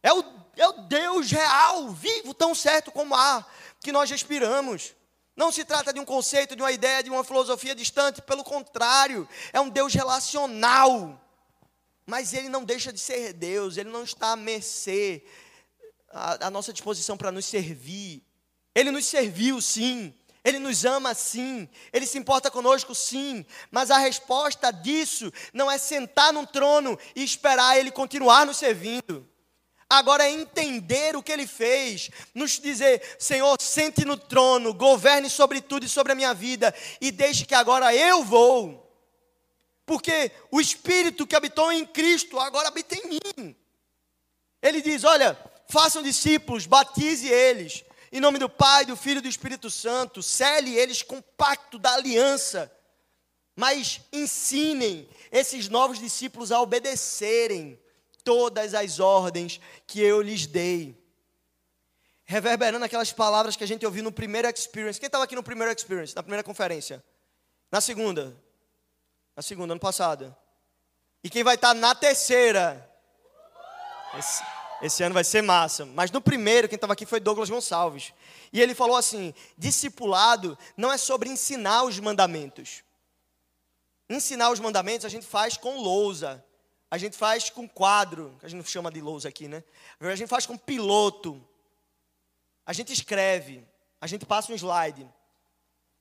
[0.00, 0.24] É o,
[0.57, 3.44] é o Deus real, vivo, tão certo como há,
[3.81, 4.94] que nós respiramos.
[5.37, 9.29] Não se trata de um conceito, de uma ideia, de uma filosofia distante, pelo contrário,
[9.53, 11.21] é um Deus relacional.
[12.05, 15.25] Mas ele não deixa de ser Deus, ele não está à mercê
[16.11, 18.23] a nossa disposição para nos servir.
[18.75, 20.14] Ele nos serviu, sim.
[20.43, 25.77] Ele nos ama sim, Ele se importa conosco sim, mas a resposta disso não é
[25.77, 29.29] sentar num trono e esperar Ele continuar nos servindo.
[29.90, 35.61] Agora é entender o que Ele fez, nos dizer: Senhor, sente no trono, governe sobre
[35.61, 38.88] tudo e sobre a minha vida, e deixe que agora eu vou,
[39.85, 43.57] porque o Espírito que habitou em Cristo agora habita em mim.
[44.62, 45.37] Ele diz: Olha,
[45.70, 50.76] Façam discípulos, batize eles, em nome do Pai, do Filho e do Espírito Santo, cele
[50.76, 52.68] eles com o pacto da aliança,
[53.55, 57.79] mas ensinem esses novos discípulos a obedecerem
[58.20, 60.96] todas as ordens que eu lhes dei.
[62.24, 65.00] Reverberando aquelas palavras que a gente ouviu no primeiro experience.
[65.00, 67.02] Quem estava aqui no primeiro experience, na primeira conferência?
[67.72, 68.37] Na segunda?
[69.35, 70.35] Na segunda, ano passado.
[71.24, 72.88] E quem vai estar na terceira?
[74.16, 74.42] Esse.
[74.83, 75.85] Esse ano vai ser massa.
[75.85, 78.12] Mas no primeiro, quem estava aqui foi Douglas Gonçalves.
[78.52, 82.83] E ele falou assim: discipulado não é sobre ensinar os mandamentos.
[84.09, 86.44] Ensinar os mandamentos a gente faz com lousa.
[86.90, 89.62] A gente faz com quadro, que a gente chama de lousa aqui, né?
[90.00, 91.40] A gente faz com piloto.
[92.66, 93.64] A gente escreve.
[94.00, 95.07] A gente passa um slide.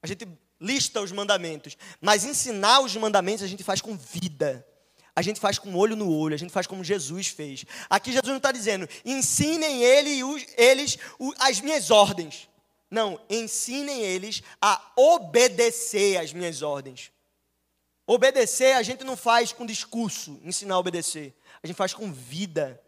[0.01, 0.27] A gente
[0.59, 1.77] lista os mandamentos.
[2.01, 4.65] Mas ensinar os mandamentos a gente faz com vida
[5.19, 7.65] a gente faz com olho no olho, a gente faz como Jesus fez.
[7.89, 10.21] Aqui Jesus não está dizendo, ensinem ele,
[10.57, 10.97] eles
[11.37, 12.47] as minhas ordens.
[12.89, 17.11] Não, ensinem eles a obedecer às minhas ordens.
[18.11, 21.39] Obedecer a gente não faz com discurso, ensinar a obedecer.
[21.61, 22.81] A gente faz com vida.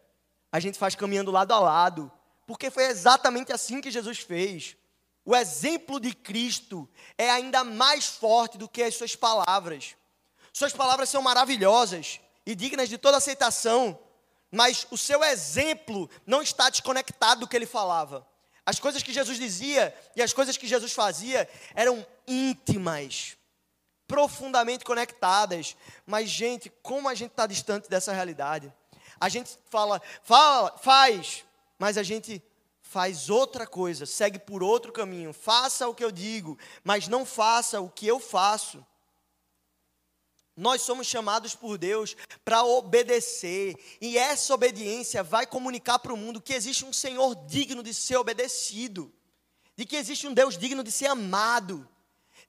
[0.51, 2.11] A gente faz caminhando lado a lado.
[2.47, 4.75] Porque foi exatamente assim que Jesus fez.
[5.23, 9.95] O exemplo de Cristo é ainda mais forte do que as suas palavras.
[10.51, 13.99] Suas palavras são maravilhosas e dignas de toda aceitação,
[14.49, 18.27] mas o seu exemplo não está desconectado do que ele falava.
[18.65, 23.37] As coisas que Jesus dizia e as coisas que Jesus fazia eram íntimas,
[24.11, 25.77] profundamente conectadas.
[26.05, 28.73] Mas, gente, como a gente está distante dessa realidade?
[29.17, 31.45] A gente fala, fala, faz,
[31.79, 32.43] mas a gente
[32.81, 35.31] faz outra coisa, segue por outro caminho.
[35.31, 38.85] Faça o que eu digo, mas não faça o que eu faço.
[40.57, 46.41] Nós somos chamados por Deus para obedecer, e essa obediência vai comunicar para o mundo
[46.41, 49.09] que existe um Senhor digno de ser obedecido,
[49.77, 51.87] de que existe um Deus digno de ser amado,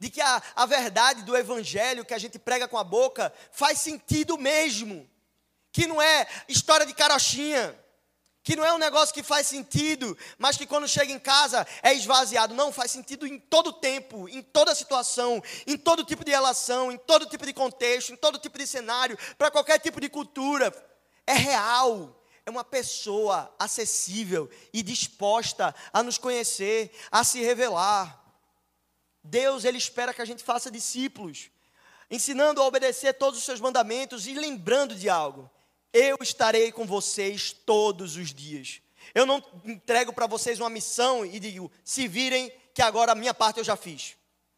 [0.02, 3.80] de que a, a verdade do Evangelho que a gente prega com a boca faz
[3.80, 5.08] sentido mesmo,
[5.70, 7.78] que não é história de carochinha,
[8.42, 11.94] que não é um negócio que faz sentido, mas que quando chega em casa é
[11.94, 12.52] esvaziado.
[12.52, 16.98] Não, faz sentido em todo tempo, em toda situação, em todo tipo de relação, em
[16.98, 20.74] todo tipo de contexto, em todo tipo de cenário, para qualquer tipo de cultura.
[21.24, 22.20] É real.
[22.44, 28.21] É uma pessoa acessível e disposta a nos conhecer, a se revelar.
[29.22, 31.50] Deus, Ele espera que a gente faça discípulos,
[32.11, 35.50] ensinando a obedecer todos os seus mandamentos e lembrando de algo
[35.92, 38.80] eu estarei com vocês todos os dias.
[39.14, 43.35] Eu não entrego para vocês uma missão e digo, se virem que agora a minha
[43.35, 44.16] parte eu já fiz.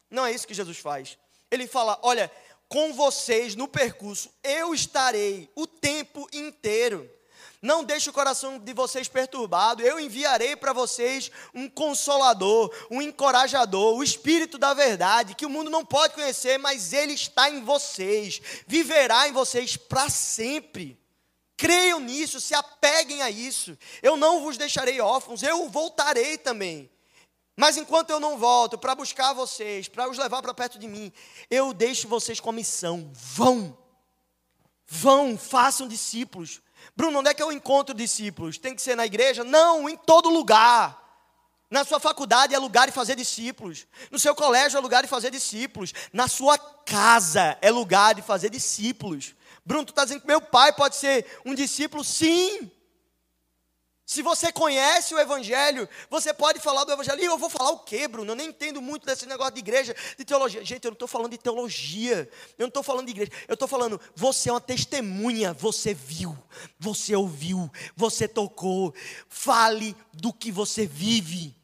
[0.09, 1.17] Não é isso que Jesus faz.
[1.51, 2.31] Ele fala: olha,
[2.69, 7.11] com vocês no percurso, eu estarei o tempo inteiro.
[7.65, 9.81] Não deixe o coração de vocês perturbado.
[9.81, 15.71] Eu enviarei para vocês um consolador, um encorajador, o Espírito da Verdade, que o mundo
[15.71, 20.95] não pode conhecer, mas ele está em vocês, viverá em vocês para sempre.
[21.57, 23.75] Creiam nisso, se apeguem a isso.
[24.03, 26.87] Eu não vos deixarei órfãos, eu voltarei também.
[27.57, 31.11] Mas enquanto eu não volto para buscar vocês, para os levar para perto de mim,
[31.49, 33.09] eu deixo vocês com a missão.
[33.11, 33.75] Vão.
[34.85, 36.61] Vão, façam discípulos.
[36.95, 38.57] Bruno, onde é que eu encontro discípulos?
[38.57, 39.43] Tem que ser na igreja?
[39.43, 41.03] Não, em todo lugar.
[41.69, 43.87] Na sua faculdade é lugar de fazer discípulos.
[44.11, 45.93] No seu colégio é lugar de fazer discípulos.
[46.13, 49.35] Na sua casa é lugar de fazer discípulos.
[49.65, 52.03] Bruno, tu está dizendo que meu pai pode ser um discípulo?
[52.03, 52.71] Sim.
[54.05, 57.19] Se você conhece o Evangelho, você pode falar do Evangelho.
[57.19, 58.31] E eu vou falar o quê, Bruno?
[58.31, 60.63] Eu nem entendo muito desse negócio de igreja, de teologia.
[60.63, 62.29] Gente, eu não estou falando de teologia.
[62.57, 63.31] Eu não estou falando de igreja.
[63.47, 65.53] Eu estou falando, você é uma testemunha.
[65.53, 66.37] Você viu,
[66.79, 68.93] você ouviu, você tocou.
[69.27, 71.55] Fale do que você vive.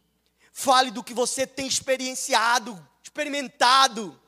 [0.51, 4.19] Fale do que você tem experienciado, experimentado.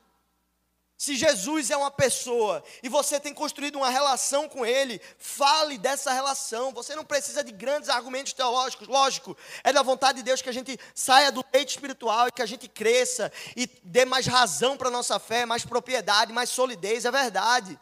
[0.96, 6.12] Se Jesus é uma pessoa e você tem construído uma relação com Ele, fale dessa
[6.12, 6.72] relação.
[6.72, 9.36] Você não precisa de grandes argumentos teológicos, lógico.
[9.64, 12.46] É da vontade de Deus que a gente saia do leite espiritual e que a
[12.46, 17.10] gente cresça e dê mais razão para a nossa fé, mais propriedade, mais solidez, é
[17.10, 17.78] verdade.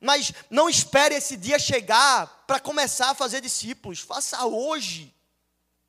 [0.00, 4.00] Mas não espere esse dia chegar para começar a fazer discípulos.
[4.00, 5.14] Faça hoje.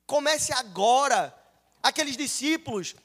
[0.06, 1.34] Comece agora.
[1.82, 2.96] Aqueles discípulos,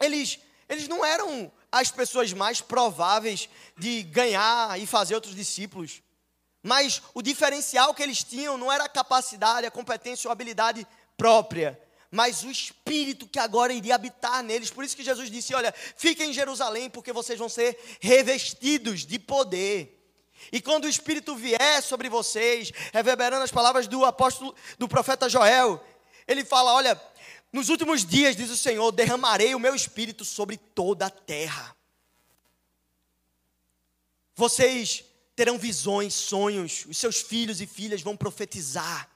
[0.00, 6.02] eles, eles não eram as pessoas mais prováveis de ganhar e fazer outros discípulos.
[6.62, 10.86] Mas o diferencial que eles tinham não era a capacidade, a competência ou a habilidade
[11.16, 14.70] própria, mas o espírito que agora iria habitar neles.
[14.70, 19.18] Por isso que Jesus disse: Olha, fiquem em Jerusalém, porque vocês vão ser revestidos de
[19.18, 19.94] poder.
[20.52, 25.84] E quando o Espírito vier sobre vocês, reverberando as palavras do apóstolo, do profeta Joel,
[26.26, 27.00] ele fala: Olha,
[27.52, 31.76] nos últimos dias, diz o Senhor, derramarei o meu espírito sobre toda a terra.
[34.34, 39.10] Vocês terão visões, sonhos, os seus filhos e filhas vão profetizar.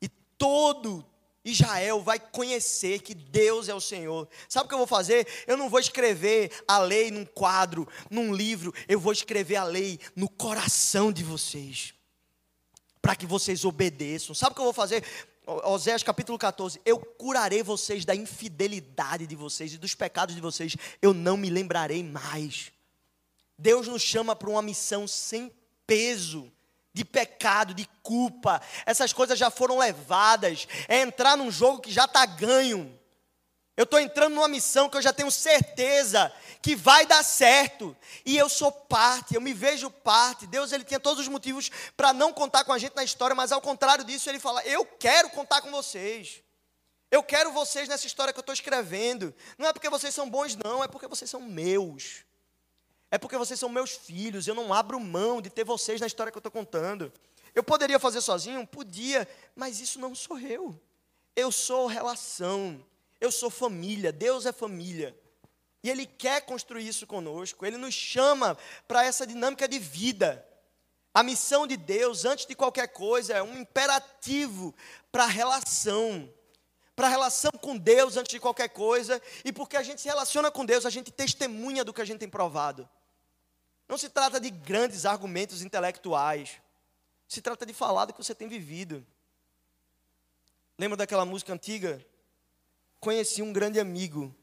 [0.00, 1.04] E todo
[1.44, 4.28] Israel vai conhecer que Deus é o Senhor.
[4.48, 5.26] Sabe o que eu vou fazer?
[5.46, 9.98] Eu não vou escrever a lei num quadro, num livro, eu vou escrever a lei
[10.14, 11.94] no coração de vocês.
[13.00, 14.34] Para que vocês obedeçam.
[14.34, 15.02] Sabe o que eu vou fazer?
[15.64, 20.76] Oséias capítulo 14: Eu curarei vocês da infidelidade de vocês e dos pecados de vocês,
[21.02, 22.72] eu não me lembrarei mais.
[23.58, 25.52] Deus nos chama para uma missão sem
[25.86, 26.50] peso,
[26.94, 28.62] de pecado, de culpa.
[28.86, 30.68] Essas coisas já foram levadas.
[30.88, 32.99] É entrar num jogo que já está ganho.
[33.80, 37.96] Eu estou entrando numa missão que eu já tenho certeza que vai dar certo.
[38.26, 40.46] E eu sou parte, eu me vejo parte.
[40.46, 43.52] Deus ele tinha todos os motivos para não contar com a gente na história, mas
[43.52, 46.42] ao contrário disso, ele fala: Eu quero contar com vocês.
[47.10, 49.34] Eu quero vocês nessa história que eu estou escrevendo.
[49.56, 52.22] Não é porque vocês são bons, não, é porque vocês são meus.
[53.10, 54.46] É porque vocês são meus filhos.
[54.46, 57.10] Eu não abro mão de ter vocês na história que eu estou contando.
[57.54, 58.66] Eu poderia fazer sozinho?
[58.66, 60.78] Podia, mas isso não sou eu.
[61.34, 62.84] Eu sou relação.
[63.20, 65.16] Eu sou família, Deus é família.
[65.82, 68.56] E Ele quer construir isso conosco, Ele nos chama
[68.86, 70.46] para essa dinâmica de vida.
[71.12, 74.74] A missão de Deus, antes de qualquer coisa, é um imperativo
[75.10, 76.32] para a relação.
[76.94, 80.50] Para a relação com Deus antes de qualquer coisa, e porque a gente se relaciona
[80.50, 82.88] com Deus, a gente testemunha do que a gente tem provado.
[83.88, 86.60] Não se trata de grandes argumentos intelectuais,
[87.26, 89.04] se trata de falar do que você tem vivido.
[90.78, 92.04] Lembra daquela música antiga?
[93.00, 94.34] Conheci um grande amigo.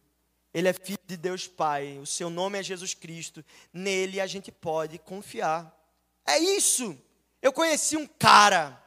[0.53, 1.99] Ele é filho de Deus Pai.
[1.99, 3.45] O seu nome é Jesus Cristo.
[3.71, 5.73] Nele a gente pode confiar.
[6.25, 6.97] É isso.
[7.41, 8.83] Eu conheci um cara.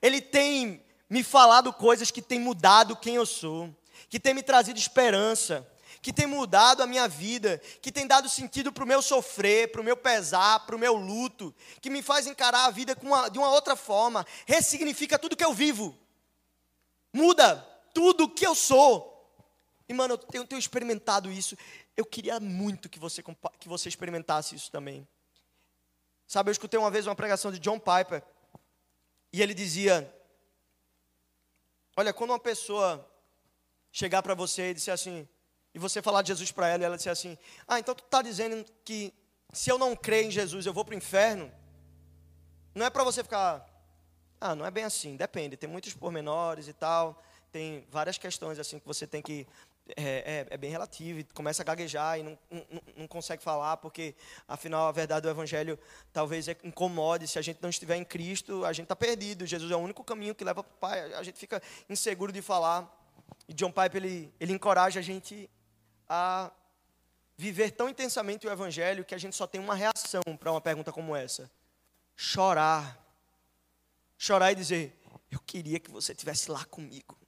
[0.00, 3.68] Ele tem me falado coisas que têm mudado quem eu sou,
[4.08, 5.68] que tem me trazido esperança,
[6.00, 9.82] que tem mudado a minha vida, que tem dado sentido para o meu sofrer, para
[9.82, 13.38] o meu pesar, para o meu luto, que me faz encarar a vida uma, de
[13.38, 15.94] uma outra forma, ressignifica tudo que eu vivo,
[17.12, 19.12] muda tudo que eu sou.
[19.88, 21.56] E, mano, eu tenho, tenho experimentado isso.
[21.96, 23.22] Eu queria muito que você,
[23.58, 25.06] que você experimentasse isso também.
[26.26, 28.22] Sabe, eu escutei uma vez uma pregação de John Piper.
[29.32, 30.10] E ele dizia:
[31.96, 33.06] Olha, quando uma pessoa
[33.90, 35.28] chegar para você e disser assim,
[35.74, 37.36] e você falar de Jesus para ela, e ela disser assim:
[37.68, 39.12] Ah, então tu está dizendo que
[39.52, 41.52] se eu não crer em Jesus eu vou para o inferno?
[42.74, 43.66] Não é para você ficar,
[44.40, 47.22] ah, não é bem assim, depende, tem muitos pormenores e tal
[47.52, 49.46] tem várias questões assim que você tem que
[49.96, 53.76] é, é, é, bem relativo, e começa a gaguejar e não, não, não, consegue falar,
[53.76, 54.14] porque
[54.46, 55.78] afinal a verdade do Evangelho
[56.12, 57.28] talvez incomode.
[57.28, 59.44] Se a gente não estiver em Cristo, a gente está perdido.
[59.44, 61.14] Jesus é o único caminho que leva para o Pai.
[61.14, 62.90] A gente fica inseguro de falar.
[63.48, 65.50] E John Piper ele, ele encoraja a gente
[66.08, 66.50] a
[67.36, 70.92] viver tão intensamente o Evangelho que a gente só tem uma reação para uma pergunta
[70.92, 71.50] como essa:
[72.16, 72.98] chorar.
[74.16, 74.96] Chorar e dizer:
[75.28, 77.18] Eu queria que você estivesse lá comigo.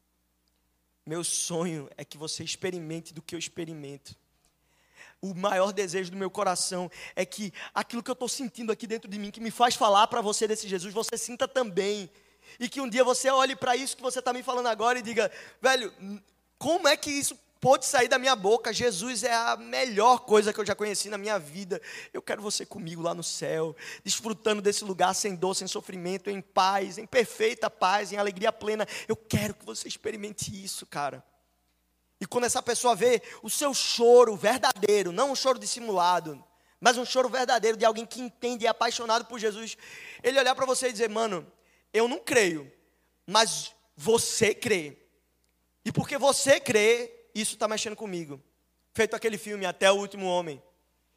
[1.06, 4.16] Meu sonho é que você experimente do que eu experimento.
[5.20, 9.08] O maior desejo do meu coração é que aquilo que eu estou sentindo aqui dentro
[9.08, 12.10] de mim, que me faz falar para você desse Jesus, você sinta também.
[12.58, 15.02] E que um dia você olhe para isso que você está me falando agora e
[15.02, 15.30] diga,
[15.60, 15.92] velho,
[16.58, 18.74] como é que isso pôde sair da minha boca.
[18.74, 21.80] Jesus é a melhor coisa que eu já conheci na minha vida.
[22.12, 26.42] Eu quero você comigo lá no céu, desfrutando desse lugar sem dor, sem sofrimento, em
[26.42, 28.86] paz, em perfeita paz, em alegria plena.
[29.08, 31.24] Eu quero que você experimente isso, cara.
[32.20, 36.44] E quando essa pessoa vê o seu choro verdadeiro, não um choro dissimulado,
[36.78, 39.78] mas um choro verdadeiro de alguém que entende e é apaixonado por Jesus,
[40.22, 41.50] ele olhar para você e dizer: Mano,
[41.94, 42.70] eu não creio,
[43.26, 44.98] mas você crê.
[45.82, 48.40] E porque você crê, isso está mexendo comigo.
[48.92, 50.62] Feito aquele filme Até o Último Homem.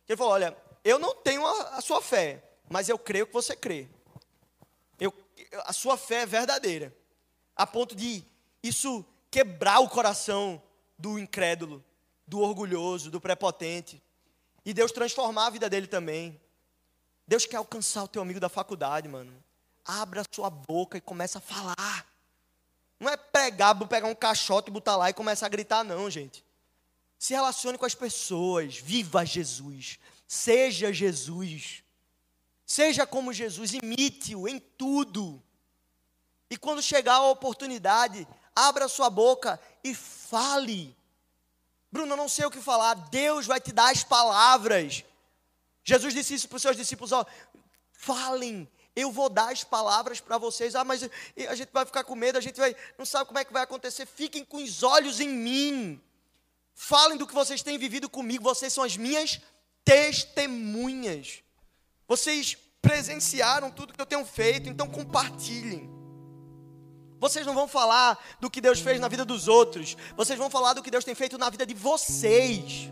[0.07, 3.55] Ele falou: Olha, eu não tenho a, a sua fé, mas eu creio que você
[3.55, 3.87] crê.
[4.99, 5.13] Eu,
[5.65, 6.95] a sua fé é verdadeira.
[7.55, 8.23] A ponto de
[8.63, 10.61] isso quebrar o coração
[10.97, 11.83] do incrédulo,
[12.25, 14.01] do orgulhoso, do prepotente.
[14.65, 16.41] E Deus transformar a vida dele também.
[17.27, 19.33] Deus quer alcançar o teu amigo da faculdade, mano.
[19.85, 22.05] Abra a sua boca e começa a falar.
[22.99, 26.43] Não é pregar, pegar um caixote e botar lá e começar a gritar, não, gente.
[27.19, 31.83] Se relacione com as pessoas, viva Jesus, seja Jesus.
[32.65, 35.41] Seja como Jesus, imite-o em tudo.
[36.49, 40.95] E quando chegar a oportunidade, abra sua boca e fale.
[41.89, 42.93] Bruno, eu não sei o que falar.
[43.09, 45.05] Deus vai te dar as palavras.
[45.83, 47.25] Jesus disse isso para os seus discípulos: ó,
[47.93, 50.73] falem, eu vou dar as palavras para vocês.
[50.73, 51.07] Ah, mas
[51.47, 53.61] a gente vai ficar com medo, a gente vai, não sabe como é que vai
[53.61, 54.07] acontecer.
[54.07, 56.01] Fiquem com os olhos em mim.
[56.73, 58.43] Falem do que vocês têm vivido comigo.
[58.43, 59.39] Vocês são as minhas
[59.85, 61.43] testemunhas.
[62.07, 65.87] Vocês presenciaram tudo que eu tenho feito, então compartilhem.
[67.19, 69.95] Vocês não vão falar do que Deus fez na vida dos outros.
[70.15, 72.91] Vocês vão falar do que Deus tem feito na vida de vocês.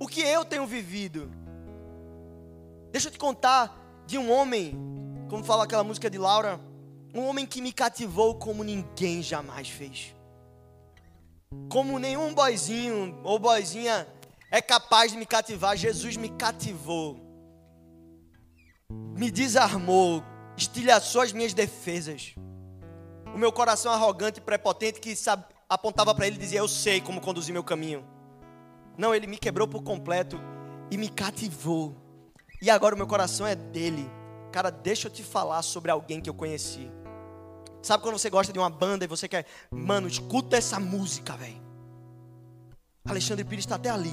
[0.00, 1.30] O que eu tenho vivido.
[2.90, 4.76] Deixa eu te contar de um homem,
[5.28, 6.60] como fala aquela música de Laura,
[7.14, 10.14] um homem que me cativou como ninguém jamais fez.
[11.68, 14.06] Como nenhum boizinho ou boizinha
[14.50, 17.18] é capaz de me cativar, Jesus me cativou.
[19.16, 20.22] Me desarmou,
[20.56, 22.34] estilhaçou as minhas defesas.
[23.34, 27.20] O meu coração arrogante e prepotente que sabe, apontava para ele dizia: Eu sei como
[27.20, 28.04] conduzir meu caminho.
[28.96, 30.38] Não, ele me quebrou por completo
[30.90, 31.96] e me cativou.
[32.62, 34.08] E agora o meu coração é dele.
[34.52, 36.88] Cara, deixa eu te falar sobre alguém que eu conheci.
[37.82, 41.60] Sabe quando você gosta de uma banda e você quer, mano, escuta essa música, velho.
[43.04, 44.12] Alexandre Pires está até ali.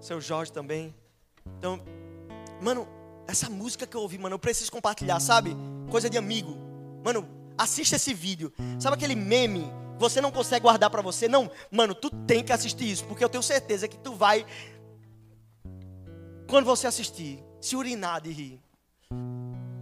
[0.00, 0.94] Seu Jorge também.
[1.58, 1.80] Então,
[2.62, 2.86] mano,
[3.26, 5.56] essa música que eu ouvi, mano, eu preciso compartilhar, sabe?
[5.90, 6.56] Coisa de amigo.
[7.04, 7.28] Mano,
[7.58, 8.52] assista esse vídeo.
[8.78, 9.68] Sabe aquele meme
[9.98, 11.28] você não consegue guardar para você.
[11.28, 14.46] Não, mano, tu tem que assistir isso, porque eu tenho certeza que tu vai,
[16.48, 18.62] quando você assistir, se urinar de rir.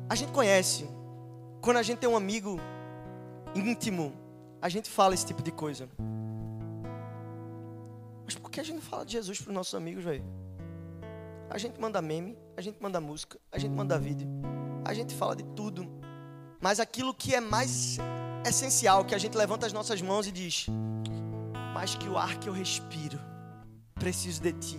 [0.08, 0.88] A gente conhece,
[1.60, 2.58] quando a gente tem um amigo
[3.54, 4.12] íntimo,
[4.60, 5.88] a gente fala esse tipo de coisa.
[8.24, 10.24] Mas por que a gente não fala de Jesus para os nossos amigos, velho?
[11.48, 14.26] A gente manda meme, a gente manda música, a gente manda vídeo,
[14.84, 15.86] a gente fala de tudo.
[16.60, 17.98] Mas aquilo que é mais
[18.48, 20.66] essencial que a gente levanta as nossas mãos e diz:
[21.74, 23.18] Mais que o ar que eu respiro,
[23.94, 24.78] preciso de ti.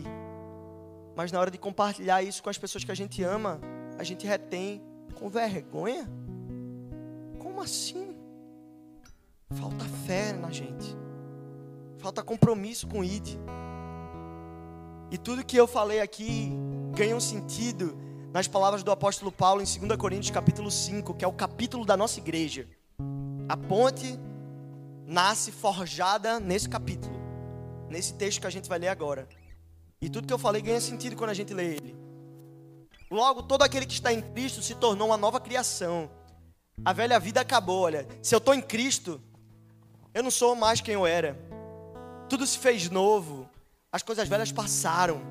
[1.16, 3.60] Mas na hora de compartilhar isso com as pessoas que a gente ama,
[3.98, 4.82] a gente retém
[5.16, 6.08] com vergonha?
[7.40, 8.16] Como assim?
[9.56, 10.96] Falta fé na gente.
[11.98, 13.40] Falta compromisso com o ID.
[15.10, 16.52] E tudo que eu falei aqui
[16.94, 17.98] ganha um sentido
[18.32, 21.98] nas palavras do apóstolo Paulo em 2 Coríntios capítulo 5, que é o capítulo da
[21.98, 22.68] nossa igreja.
[23.50, 24.20] A ponte
[25.06, 27.16] nasce forjada nesse capítulo,
[27.90, 29.28] nesse texto que a gente vai ler agora.
[30.02, 31.96] E tudo que eu falei ganha sentido quando a gente lê ele.
[33.10, 36.10] Logo, todo aquele que está em Cristo se tornou uma nova criação.
[36.84, 38.06] A velha vida acabou, olha.
[38.22, 39.22] Se eu estou em Cristo,
[40.14, 41.40] eu não sou mais quem eu era.
[42.28, 43.50] Tudo se fez novo.
[43.92, 45.22] As coisas velhas passaram.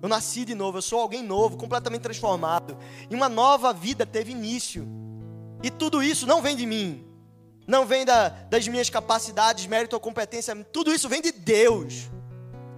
[0.00, 2.78] Eu nasci de novo, eu sou alguém novo, completamente transformado.
[3.10, 4.88] E uma nova vida teve início.
[5.62, 7.11] E tudo isso não vem de mim,
[7.66, 12.10] não vem da, das minhas capacidades, mérito ou competência, tudo isso vem de Deus.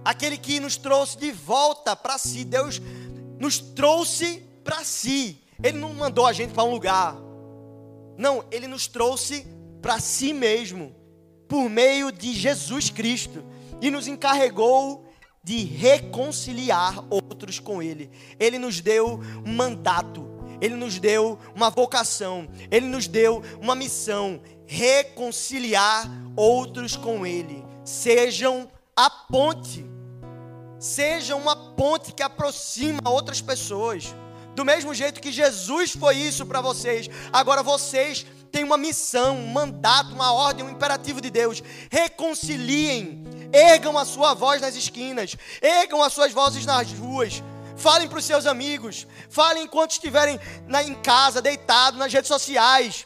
[0.03, 2.45] Aquele que nos trouxe de volta para si.
[2.45, 2.79] Deus
[3.39, 5.41] nos trouxe para si.
[5.63, 7.15] Ele não mandou a gente para um lugar.
[8.17, 9.45] Não, ele nos trouxe
[9.81, 10.95] para si mesmo,
[11.47, 13.43] por meio de Jesus Cristo,
[13.81, 15.05] e nos encarregou
[15.43, 18.09] de reconciliar outros com Ele.
[18.39, 20.27] Ele nos deu um mandato,
[20.59, 27.63] Ele nos deu uma vocação, Ele nos deu uma missão: reconciliar outros com Ele.
[27.83, 29.85] Sejam a ponte,
[30.79, 34.15] sejam uma ponte que aproxima outras pessoas.
[34.55, 39.47] Do mesmo jeito que Jesus foi isso para vocês, agora vocês têm uma missão, um
[39.47, 41.61] mandato, uma ordem, um imperativo de Deus.
[41.91, 47.43] Reconciliem, ergam a sua voz nas esquinas, ergam as suas vozes nas ruas.
[47.77, 53.05] Falem para os seus amigos, falem enquanto estiverem na, em casa, deitado, nas redes sociais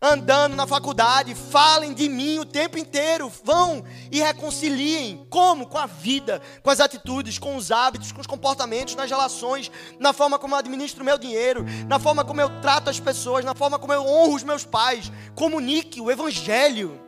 [0.00, 5.26] andando na faculdade, falem de mim o tempo inteiro, vão e reconciliem.
[5.30, 5.66] Como?
[5.66, 10.12] Com a vida, com as atitudes, com os hábitos, com os comportamentos, nas relações, na
[10.12, 13.54] forma como eu administro o meu dinheiro, na forma como eu trato as pessoas, na
[13.54, 15.10] forma como eu honro os meus pais.
[15.34, 17.00] Comunique o Evangelho.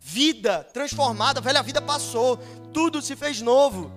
[0.00, 2.38] Vida transformada, velha vida passou,
[2.72, 3.92] tudo se fez novo.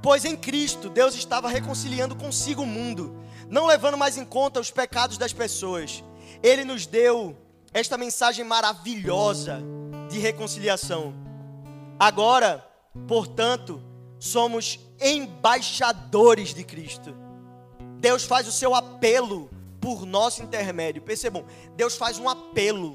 [0.00, 4.70] Pois em Cristo Deus estava reconciliando consigo o mundo, não levando mais em conta os
[4.70, 6.04] pecados das pessoas
[6.42, 7.36] ele nos deu
[7.72, 9.62] esta mensagem maravilhosa
[10.10, 11.14] de reconciliação.
[11.98, 12.64] Agora,
[13.06, 13.82] portanto,
[14.18, 17.14] somos embaixadores de Cristo.
[17.98, 21.02] Deus faz o seu apelo por nosso intermédio.
[21.02, 21.44] Percebam,
[21.76, 22.94] Deus faz um apelo.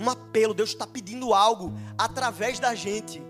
[0.00, 3.22] Um apelo, Deus está pedindo algo através da gente.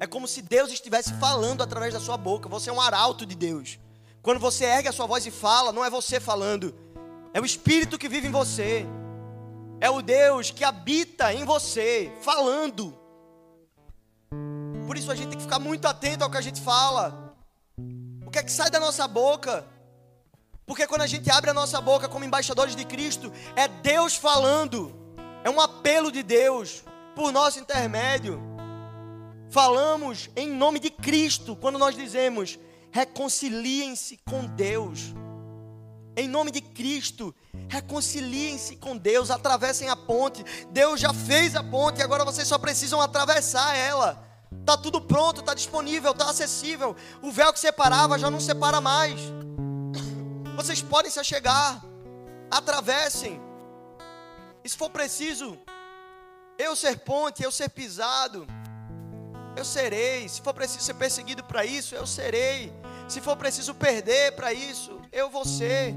[0.00, 2.48] É como se Deus estivesse falando através da sua boca.
[2.48, 3.78] Você é um arauto de Deus.
[4.22, 6.74] Quando você ergue a sua voz e fala, não é você falando,
[7.32, 8.86] é o Espírito que vive em você.
[9.80, 12.98] É o Deus que habita em você, falando.
[14.86, 17.36] Por isso a gente tem que ficar muito atento ao que a gente fala.
[18.26, 19.64] O que é que sai da nossa boca?
[20.66, 24.94] Porque quando a gente abre a nossa boca como embaixadores de Cristo, é Deus falando.
[25.44, 28.42] É um apelo de Deus por nosso intermédio.
[29.50, 32.58] Falamos em nome de Cristo quando nós dizemos:
[32.90, 35.14] reconciliem-se com Deus.
[36.18, 37.32] Em nome de Cristo,
[37.68, 40.44] reconciliem-se com Deus, atravessem a ponte.
[40.72, 44.20] Deus já fez a ponte agora vocês só precisam atravessar ela.
[44.50, 46.96] Está tudo pronto, está disponível, está acessível.
[47.22, 49.20] O véu que separava já não separa mais.
[50.56, 51.80] Vocês podem se achegar,
[52.50, 53.40] atravessem.
[54.64, 55.56] E se for preciso,
[56.58, 58.44] eu ser ponte, eu ser pisado,
[59.54, 60.28] eu serei.
[60.28, 62.72] Se for preciso ser perseguido para isso, eu serei.
[63.08, 65.94] Se for preciso perder para isso, eu vou ser.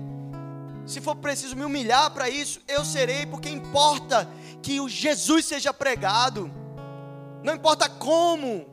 [0.85, 4.27] Se for preciso me humilhar para isso, eu serei, porque importa
[4.63, 6.49] que o Jesus seja pregado.
[7.43, 8.65] Não importa como,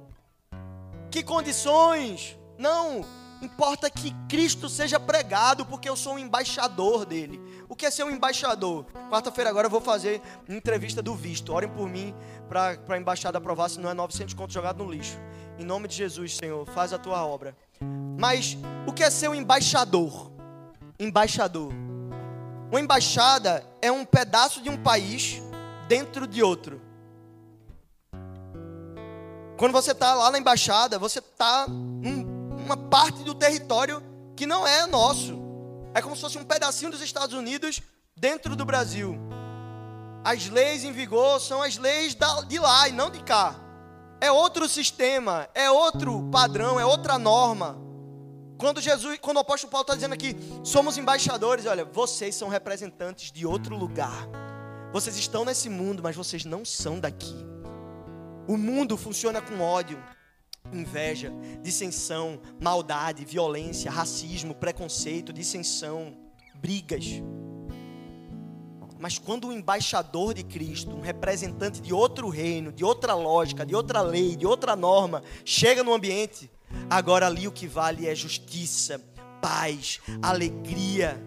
[1.10, 3.04] que condições, não.
[3.42, 7.40] Importa que Cristo seja pregado, porque eu sou um embaixador dele.
[7.68, 8.84] O que é ser um embaixador?
[9.10, 11.52] Quarta-feira agora eu vou fazer uma entrevista do visto.
[11.52, 12.14] Orem por mim
[12.48, 15.18] para a embaixada aprovar, se não é 900 contos jogado no lixo.
[15.58, 17.56] Em nome de Jesus, Senhor, faz a tua obra.
[18.18, 18.56] Mas
[18.86, 20.32] o que é ser um embaixador?
[20.98, 21.72] Embaixador.
[22.70, 25.40] Uma embaixada é um pedaço de um país
[25.86, 26.80] dentro de outro.
[29.56, 34.02] Quando você está lá na embaixada, você está uma parte do território
[34.36, 35.38] que não é nosso.
[35.94, 37.80] É como se fosse um pedacinho dos Estados Unidos
[38.16, 39.18] dentro do Brasil.
[40.22, 42.16] As leis em vigor são as leis
[42.46, 43.56] de lá e não de cá.
[44.20, 47.78] É outro sistema, é outro padrão, é outra norma.
[48.58, 53.30] Quando Jesus, quando o apóstolo Paulo está dizendo aqui, somos embaixadores, olha, vocês são representantes
[53.30, 54.28] de outro lugar.
[54.92, 57.36] Vocês estão nesse mundo, mas vocês não são daqui.
[58.48, 60.02] O mundo funciona com ódio,
[60.72, 66.16] inveja, dissensão, maldade, violência, racismo, preconceito, dissensão,
[66.54, 67.04] brigas.
[68.98, 73.74] Mas quando um embaixador de Cristo, um representante de outro reino, de outra lógica, de
[73.74, 76.50] outra lei, de outra norma, chega no ambiente,
[76.90, 79.00] agora ali o que vale é justiça,
[79.40, 81.20] paz, alegria,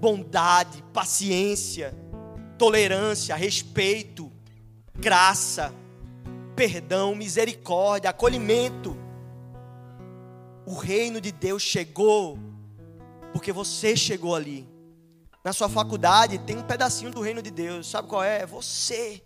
[0.00, 1.92] bondade, paciência,
[2.56, 4.30] tolerância, respeito,
[4.94, 5.74] graça,
[6.54, 8.96] perdão, misericórdia, acolhimento.
[10.64, 12.38] O reino de Deus chegou
[13.32, 14.68] porque você chegou ali.
[15.44, 17.88] Na sua faculdade tem um pedacinho do reino de Deus.
[17.88, 18.42] Sabe qual é?
[18.42, 19.22] É você.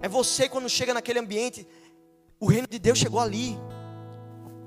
[0.00, 1.66] É você quando chega naquele ambiente.
[2.40, 3.58] O reino de Deus chegou ali.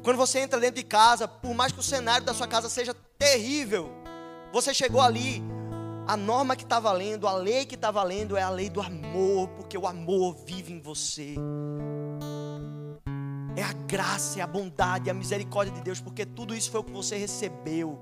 [0.04, 2.94] Quando você entra dentro de casa, por mais que o cenário da sua casa seja
[3.20, 3.92] terrível,
[4.52, 5.44] você chegou ali.
[6.08, 9.48] A norma que está valendo, a lei que está valendo é a lei do amor,
[9.50, 11.36] porque o amor vive em você.
[13.56, 16.80] É a graça, é a bondade, é a misericórdia de Deus, porque tudo isso foi
[16.80, 18.00] o que você recebeu.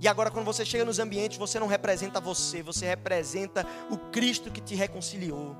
[0.00, 4.50] E agora, quando você chega nos ambientes, você não representa você, você representa o Cristo
[4.50, 5.56] que te reconciliou.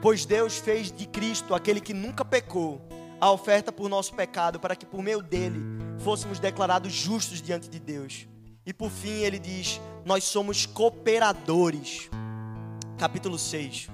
[0.00, 2.82] Pois Deus fez de Cristo, aquele que nunca pecou,
[3.20, 5.60] a oferta por nosso pecado, para que por meio dele
[6.00, 8.26] fôssemos declarados justos diante de Deus.
[8.66, 12.10] E por fim ele diz: Nós somos cooperadores.
[12.98, 13.88] Capítulo 6.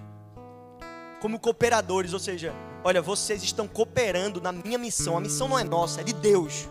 [1.21, 5.19] Como cooperadores, ou seja, olha, vocês estão cooperando na minha missão.
[5.19, 6.67] A missão não é nossa, é de Deus.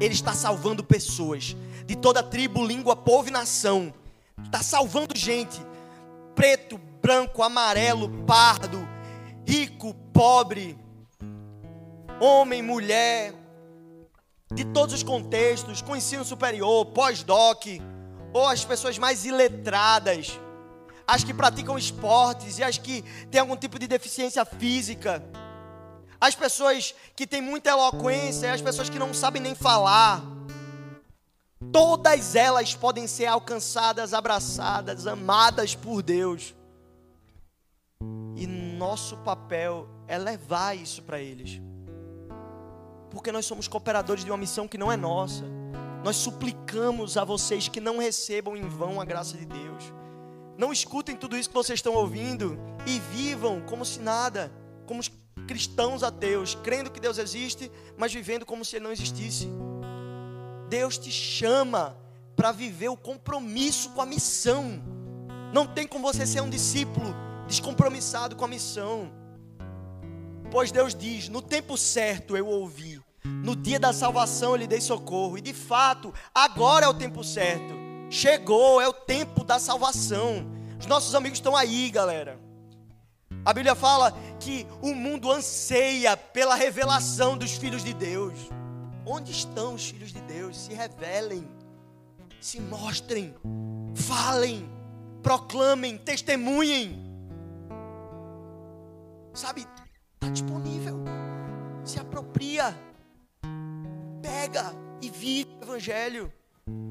[0.00, 3.92] Ele está salvando pessoas de toda tribo, língua, povo e nação.
[4.44, 5.60] Está salvando gente.
[6.34, 8.88] Preto, branco, amarelo, pardo,
[9.46, 10.78] rico, pobre,
[12.20, 13.34] homem, mulher,
[14.54, 17.66] de todos os contextos, com ensino superior, pós-doc,
[18.32, 20.38] ou as pessoas mais iletradas,
[21.06, 25.22] as que praticam esportes e as que têm algum tipo de deficiência física,
[26.22, 30.22] as pessoas que têm muita eloquência as pessoas que não sabem nem falar.
[31.72, 36.54] Todas elas podem ser alcançadas, abraçadas, amadas por Deus.
[38.36, 41.60] E nosso papel é levar isso para eles.
[43.10, 45.42] Porque nós somos cooperadores de uma missão que não é nossa.
[46.04, 49.92] Nós suplicamos a vocês que não recebam em vão a graça de Deus.
[50.56, 52.56] Não escutem tudo isso que vocês estão ouvindo
[52.86, 54.52] e vivam como se nada,
[54.86, 55.02] como
[55.46, 59.48] cristãos ateus, crendo que Deus existe, mas vivendo como se ele não existisse.
[60.68, 61.96] Deus te chama
[62.34, 64.82] para viver o compromisso com a missão.
[65.52, 67.14] Não tem como você ser um discípulo
[67.46, 69.12] descompromissado com a missão.
[70.50, 74.80] Pois Deus diz: no tempo certo eu ouvi, no dia da salvação eu lhe dei
[74.80, 77.74] socorro, e de fato, agora é o tempo certo.
[78.10, 80.46] Chegou, é o tempo da salvação.
[80.78, 82.38] Os nossos amigos estão aí, galera.
[83.44, 88.34] A Bíblia fala que o mundo anseia pela revelação dos filhos de Deus.
[89.04, 90.56] Onde estão os filhos de Deus?
[90.56, 91.48] Se revelem,
[92.40, 93.34] se mostrem,
[93.96, 94.70] falem,
[95.22, 97.02] proclamem, testemunhem.
[99.34, 99.66] Sabe,
[100.14, 101.02] está disponível.
[101.84, 102.76] Se apropria,
[104.22, 106.32] pega e vive o Evangelho.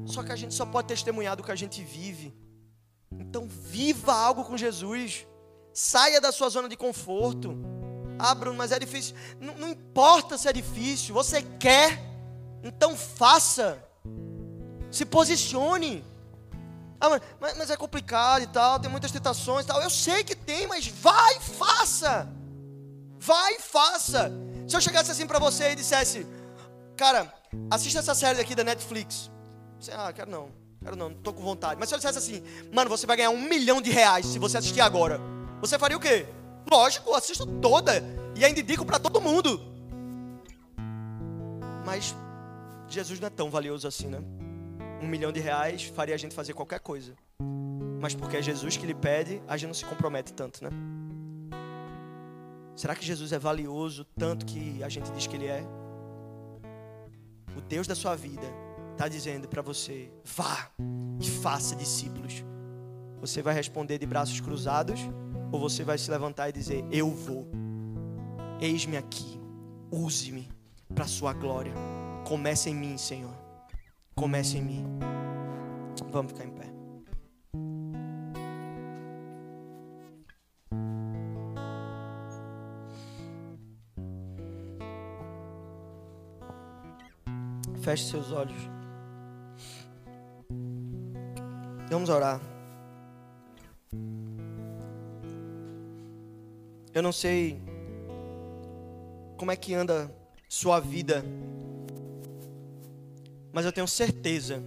[0.04, 2.34] Só que a gente só pode testemunhar do que a gente vive.
[3.18, 5.26] Então, viva algo com Jesus.
[5.72, 7.56] Saia da sua zona de conforto.
[8.18, 9.16] Ah, Bruno, mas é difícil.
[9.40, 11.14] Não, não importa se é difícil.
[11.14, 11.98] Você quer,
[12.62, 13.82] então faça.
[14.90, 16.04] Se posicione.
[17.00, 17.08] Ah,
[17.40, 19.82] mas, mas, é complicado e tal, tem muitas tentações e tal.
[19.82, 22.28] Eu sei que tem, mas vai, faça.
[23.18, 24.30] Vai, faça.
[24.68, 26.24] Se eu chegasse assim para você e dissesse,
[26.96, 27.32] cara,
[27.70, 29.30] assista essa série aqui da Netflix.
[29.80, 30.50] Você, ah, quero não,
[30.80, 31.80] quero não, não tô com vontade.
[31.80, 32.42] Mas se eu dissesse assim,
[32.72, 35.31] mano, você vai ganhar um milhão de reais se você assistir agora.
[35.62, 36.26] Você faria o quê?
[36.70, 38.02] Lógico, assisto toda
[38.36, 39.58] e ainda indico para todo mundo.
[41.86, 42.14] Mas
[42.86, 44.18] Jesus não é tão valioso assim, né?
[45.02, 47.14] um milhão de reais faria a gente fazer qualquer coisa.
[48.00, 50.70] Mas porque é Jesus que lhe pede, a gente não se compromete tanto, né?
[52.76, 55.62] Será que Jesus é valioso tanto que a gente diz que ele é?
[57.56, 58.46] O Deus da sua vida
[58.92, 60.70] está dizendo para você: vá
[61.20, 62.44] e faça discípulos.
[63.20, 65.00] Você vai responder de braços cruzados
[65.52, 67.46] ou você vai se levantar e dizer: eu vou.
[68.60, 69.38] Eis-me aqui,
[69.90, 70.48] use-me
[70.94, 71.74] para a sua glória.
[72.26, 73.42] Comece em mim, Senhor
[74.14, 74.84] comece em mim.
[76.10, 76.72] Vamos ficar em pé.
[87.80, 88.70] Feche seus olhos.
[91.90, 92.51] Vamos orar.
[96.94, 97.60] Eu não sei
[99.36, 100.14] como é que anda
[100.48, 101.24] sua vida
[103.52, 104.62] mas eu tenho certeza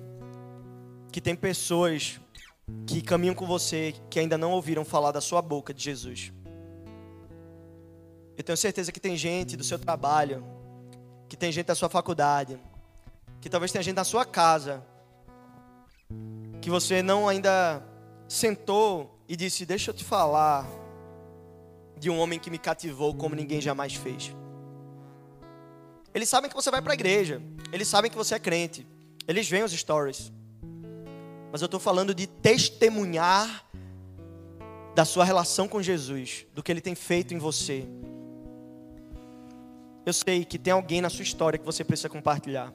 [1.11, 2.19] que tem pessoas
[2.85, 6.31] que caminham com você que ainda não ouviram falar da sua boca de Jesus.
[8.37, 10.45] Eu tenho certeza que tem gente do seu trabalho,
[11.27, 12.59] que tem gente da sua faculdade,
[13.41, 14.85] que talvez tenha gente na sua casa,
[16.61, 17.81] que você não ainda
[18.27, 20.67] sentou e disse: Deixa eu te falar
[21.99, 24.35] de um homem que me cativou como ninguém jamais fez.
[26.13, 27.41] Eles sabem que você vai para a igreja.
[27.71, 28.87] Eles sabem que você é crente.
[29.27, 30.31] Eles veem os stories.
[31.51, 33.65] Mas eu estou falando de testemunhar
[34.95, 37.85] da sua relação com Jesus, do que ele tem feito em você.
[40.05, 42.73] Eu sei que tem alguém na sua história que você precisa compartilhar.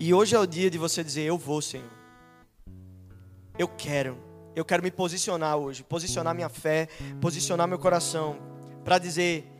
[0.00, 1.90] E hoje é o dia de você dizer: Eu vou, Senhor.
[3.58, 4.33] eu quero.
[4.54, 6.88] Eu quero me posicionar hoje, posicionar minha fé,
[7.20, 8.38] posicionar meu coração
[8.84, 9.50] para dizer: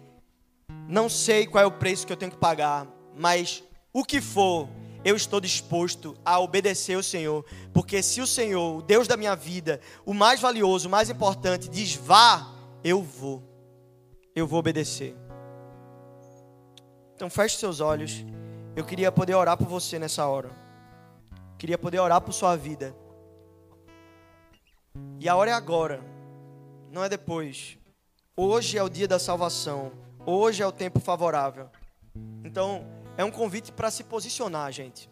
[0.88, 2.86] não sei qual é o preço que eu tenho que pagar,
[3.16, 4.68] mas o que for,
[5.04, 9.34] eu estou disposto a obedecer o Senhor, porque se o Senhor, o Deus da minha
[9.34, 12.46] vida, o mais valioso, o mais importante, diz vá,
[12.82, 13.42] eu vou,
[14.34, 15.16] eu vou obedecer.
[17.14, 18.24] Então feche seus olhos.
[18.76, 20.50] Eu queria poder orar por você nessa hora.
[21.56, 22.94] Queria poder orar por sua vida.
[25.24, 26.04] E a hora é agora,
[26.92, 27.78] não é depois.
[28.36, 29.90] Hoje é o dia da salvação.
[30.26, 31.70] Hoje é o tempo favorável.
[32.44, 32.84] Então,
[33.16, 35.10] é um convite para se posicionar, gente.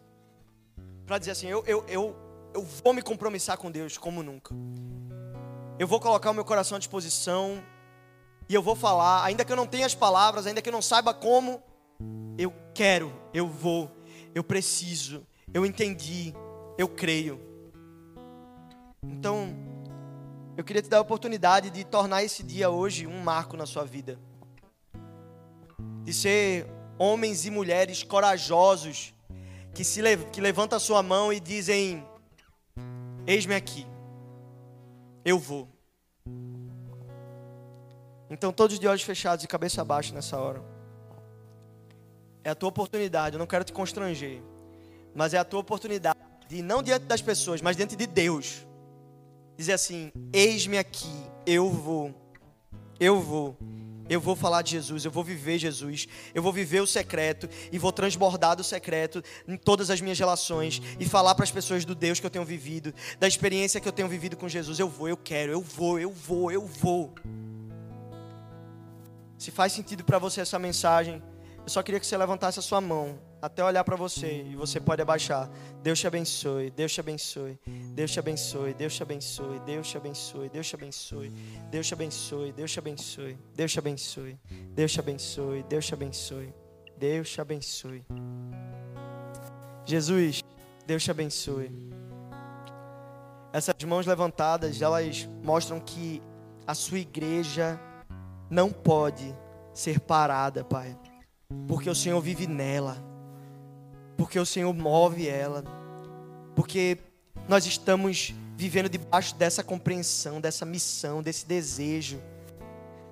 [1.07, 2.15] Para dizer assim: eu, eu, eu,
[2.53, 4.53] eu vou me compromissar com Deus como nunca.
[5.79, 7.63] Eu vou colocar o meu coração à disposição.
[8.47, 10.81] E eu vou falar, ainda que eu não tenha as palavras, ainda que eu não
[10.83, 11.59] saiba como,
[12.37, 13.89] eu quero, eu vou,
[14.35, 16.35] eu preciso, eu entendi,
[16.77, 17.41] eu creio.
[19.01, 19.72] Então,
[20.55, 23.83] eu queria te dar a oportunidade de tornar esse dia hoje um marco na sua
[23.83, 24.19] vida.
[26.03, 29.13] De ser homens e mulheres corajosos
[29.73, 30.01] que se
[30.31, 32.05] que levantam a sua mão e dizem:
[33.25, 33.87] Eis-me aqui.
[35.25, 35.67] Eu vou.
[38.29, 40.63] Então, todos de olhos fechados e cabeça baixa nessa hora.
[42.43, 44.41] É a tua oportunidade, eu não quero te constranger,
[45.15, 48.67] mas é a tua oportunidade de não diante das pessoas, mas diante de Deus.
[49.57, 51.11] Dizer assim: Eis-me aqui,
[51.45, 52.13] eu vou.
[52.99, 53.57] Eu vou.
[54.09, 57.79] Eu vou falar de Jesus, eu vou viver Jesus, eu vou viver o secreto e
[57.79, 61.95] vou transbordar do secreto em todas as minhas relações e falar para as pessoas do
[61.95, 64.77] Deus que eu tenho vivido, da experiência que eu tenho vivido com Jesus.
[64.77, 67.13] Eu vou, eu quero, eu vou, eu vou, eu vou.
[69.37, 71.23] Se faz sentido para você essa mensagem,
[71.63, 74.79] eu só queria que você levantasse a sua mão até olhar para você e você
[74.79, 75.49] pode abaixar.
[75.81, 77.59] Deus te abençoe, Deus te abençoe,
[77.93, 81.29] Deus te abençoe, Deus te abençoe, Deus te abençoe, Deus te abençoe,
[81.67, 84.39] Deus te abençoe, Deus te abençoe, Deus te abençoe,
[84.73, 86.53] Deus te abençoe, Deus te abençoe,
[86.97, 88.05] Deus te abençoe.
[89.85, 90.41] Jesus,
[90.87, 91.69] Deus te abençoe.
[93.51, 96.21] Essas mãos levantadas, elas mostram que
[96.65, 97.77] a sua igreja
[98.49, 99.35] não pode
[99.73, 100.97] ser parada, Pai
[101.67, 102.97] porque o Senhor vive nela,
[104.17, 105.63] porque o Senhor move ela,
[106.55, 106.97] porque
[107.47, 112.21] nós estamos vivendo debaixo dessa compreensão, dessa missão, desse desejo,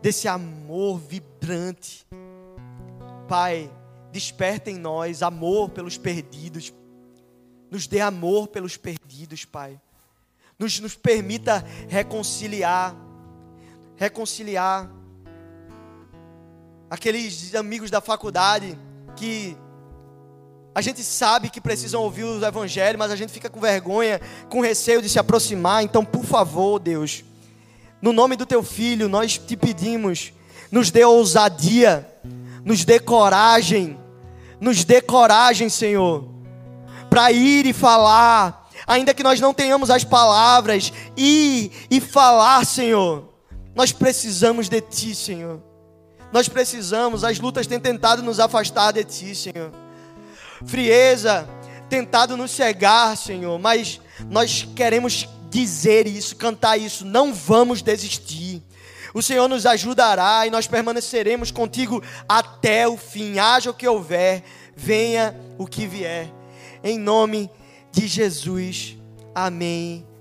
[0.02, 2.06] desse amor vibrante.
[3.28, 3.72] Pai,
[4.12, 6.74] desperta em nós amor pelos perdidos,
[7.70, 9.80] nos dê amor pelos perdidos, Pai.
[10.60, 12.96] Nos, nos permita reconciliar,
[13.96, 14.92] reconciliar
[16.90, 18.78] aqueles amigos da faculdade
[19.16, 19.58] que
[20.74, 24.62] a gente sabe que precisam ouvir o evangelho, mas a gente fica com vergonha, com
[24.62, 25.84] receio de se aproximar.
[25.84, 27.24] Então, por favor, Deus,
[28.02, 30.32] no nome do teu filho, nós te pedimos,
[30.72, 32.08] nos dê ousadia,
[32.64, 34.00] nos dê coragem,
[34.62, 36.30] nos dê coragem, Senhor,
[37.10, 43.30] para ir e falar, ainda que nós não tenhamos as palavras, ir e falar, Senhor.
[43.76, 45.62] Nós precisamos de ti, Senhor.
[46.32, 49.72] Nós precisamos, as lutas têm tentado nos afastar de Ti, Senhor.
[50.66, 51.48] Frieza,
[51.90, 54.00] tentado nos cegar, Senhor, mas
[54.30, 58.62] nós queremos dizer isso, cantar isso, não vamos desistir.
[59.14, 64.44] O Senhor nos ajudará e nós permaneceremos contigo até o fim, haja o que houver,
[64.76, 66.32] venha o que vier.
[66.84, 67.50] Em nome
[67.92, 68.98] de Jesus.
[69.36, 70.06] Amém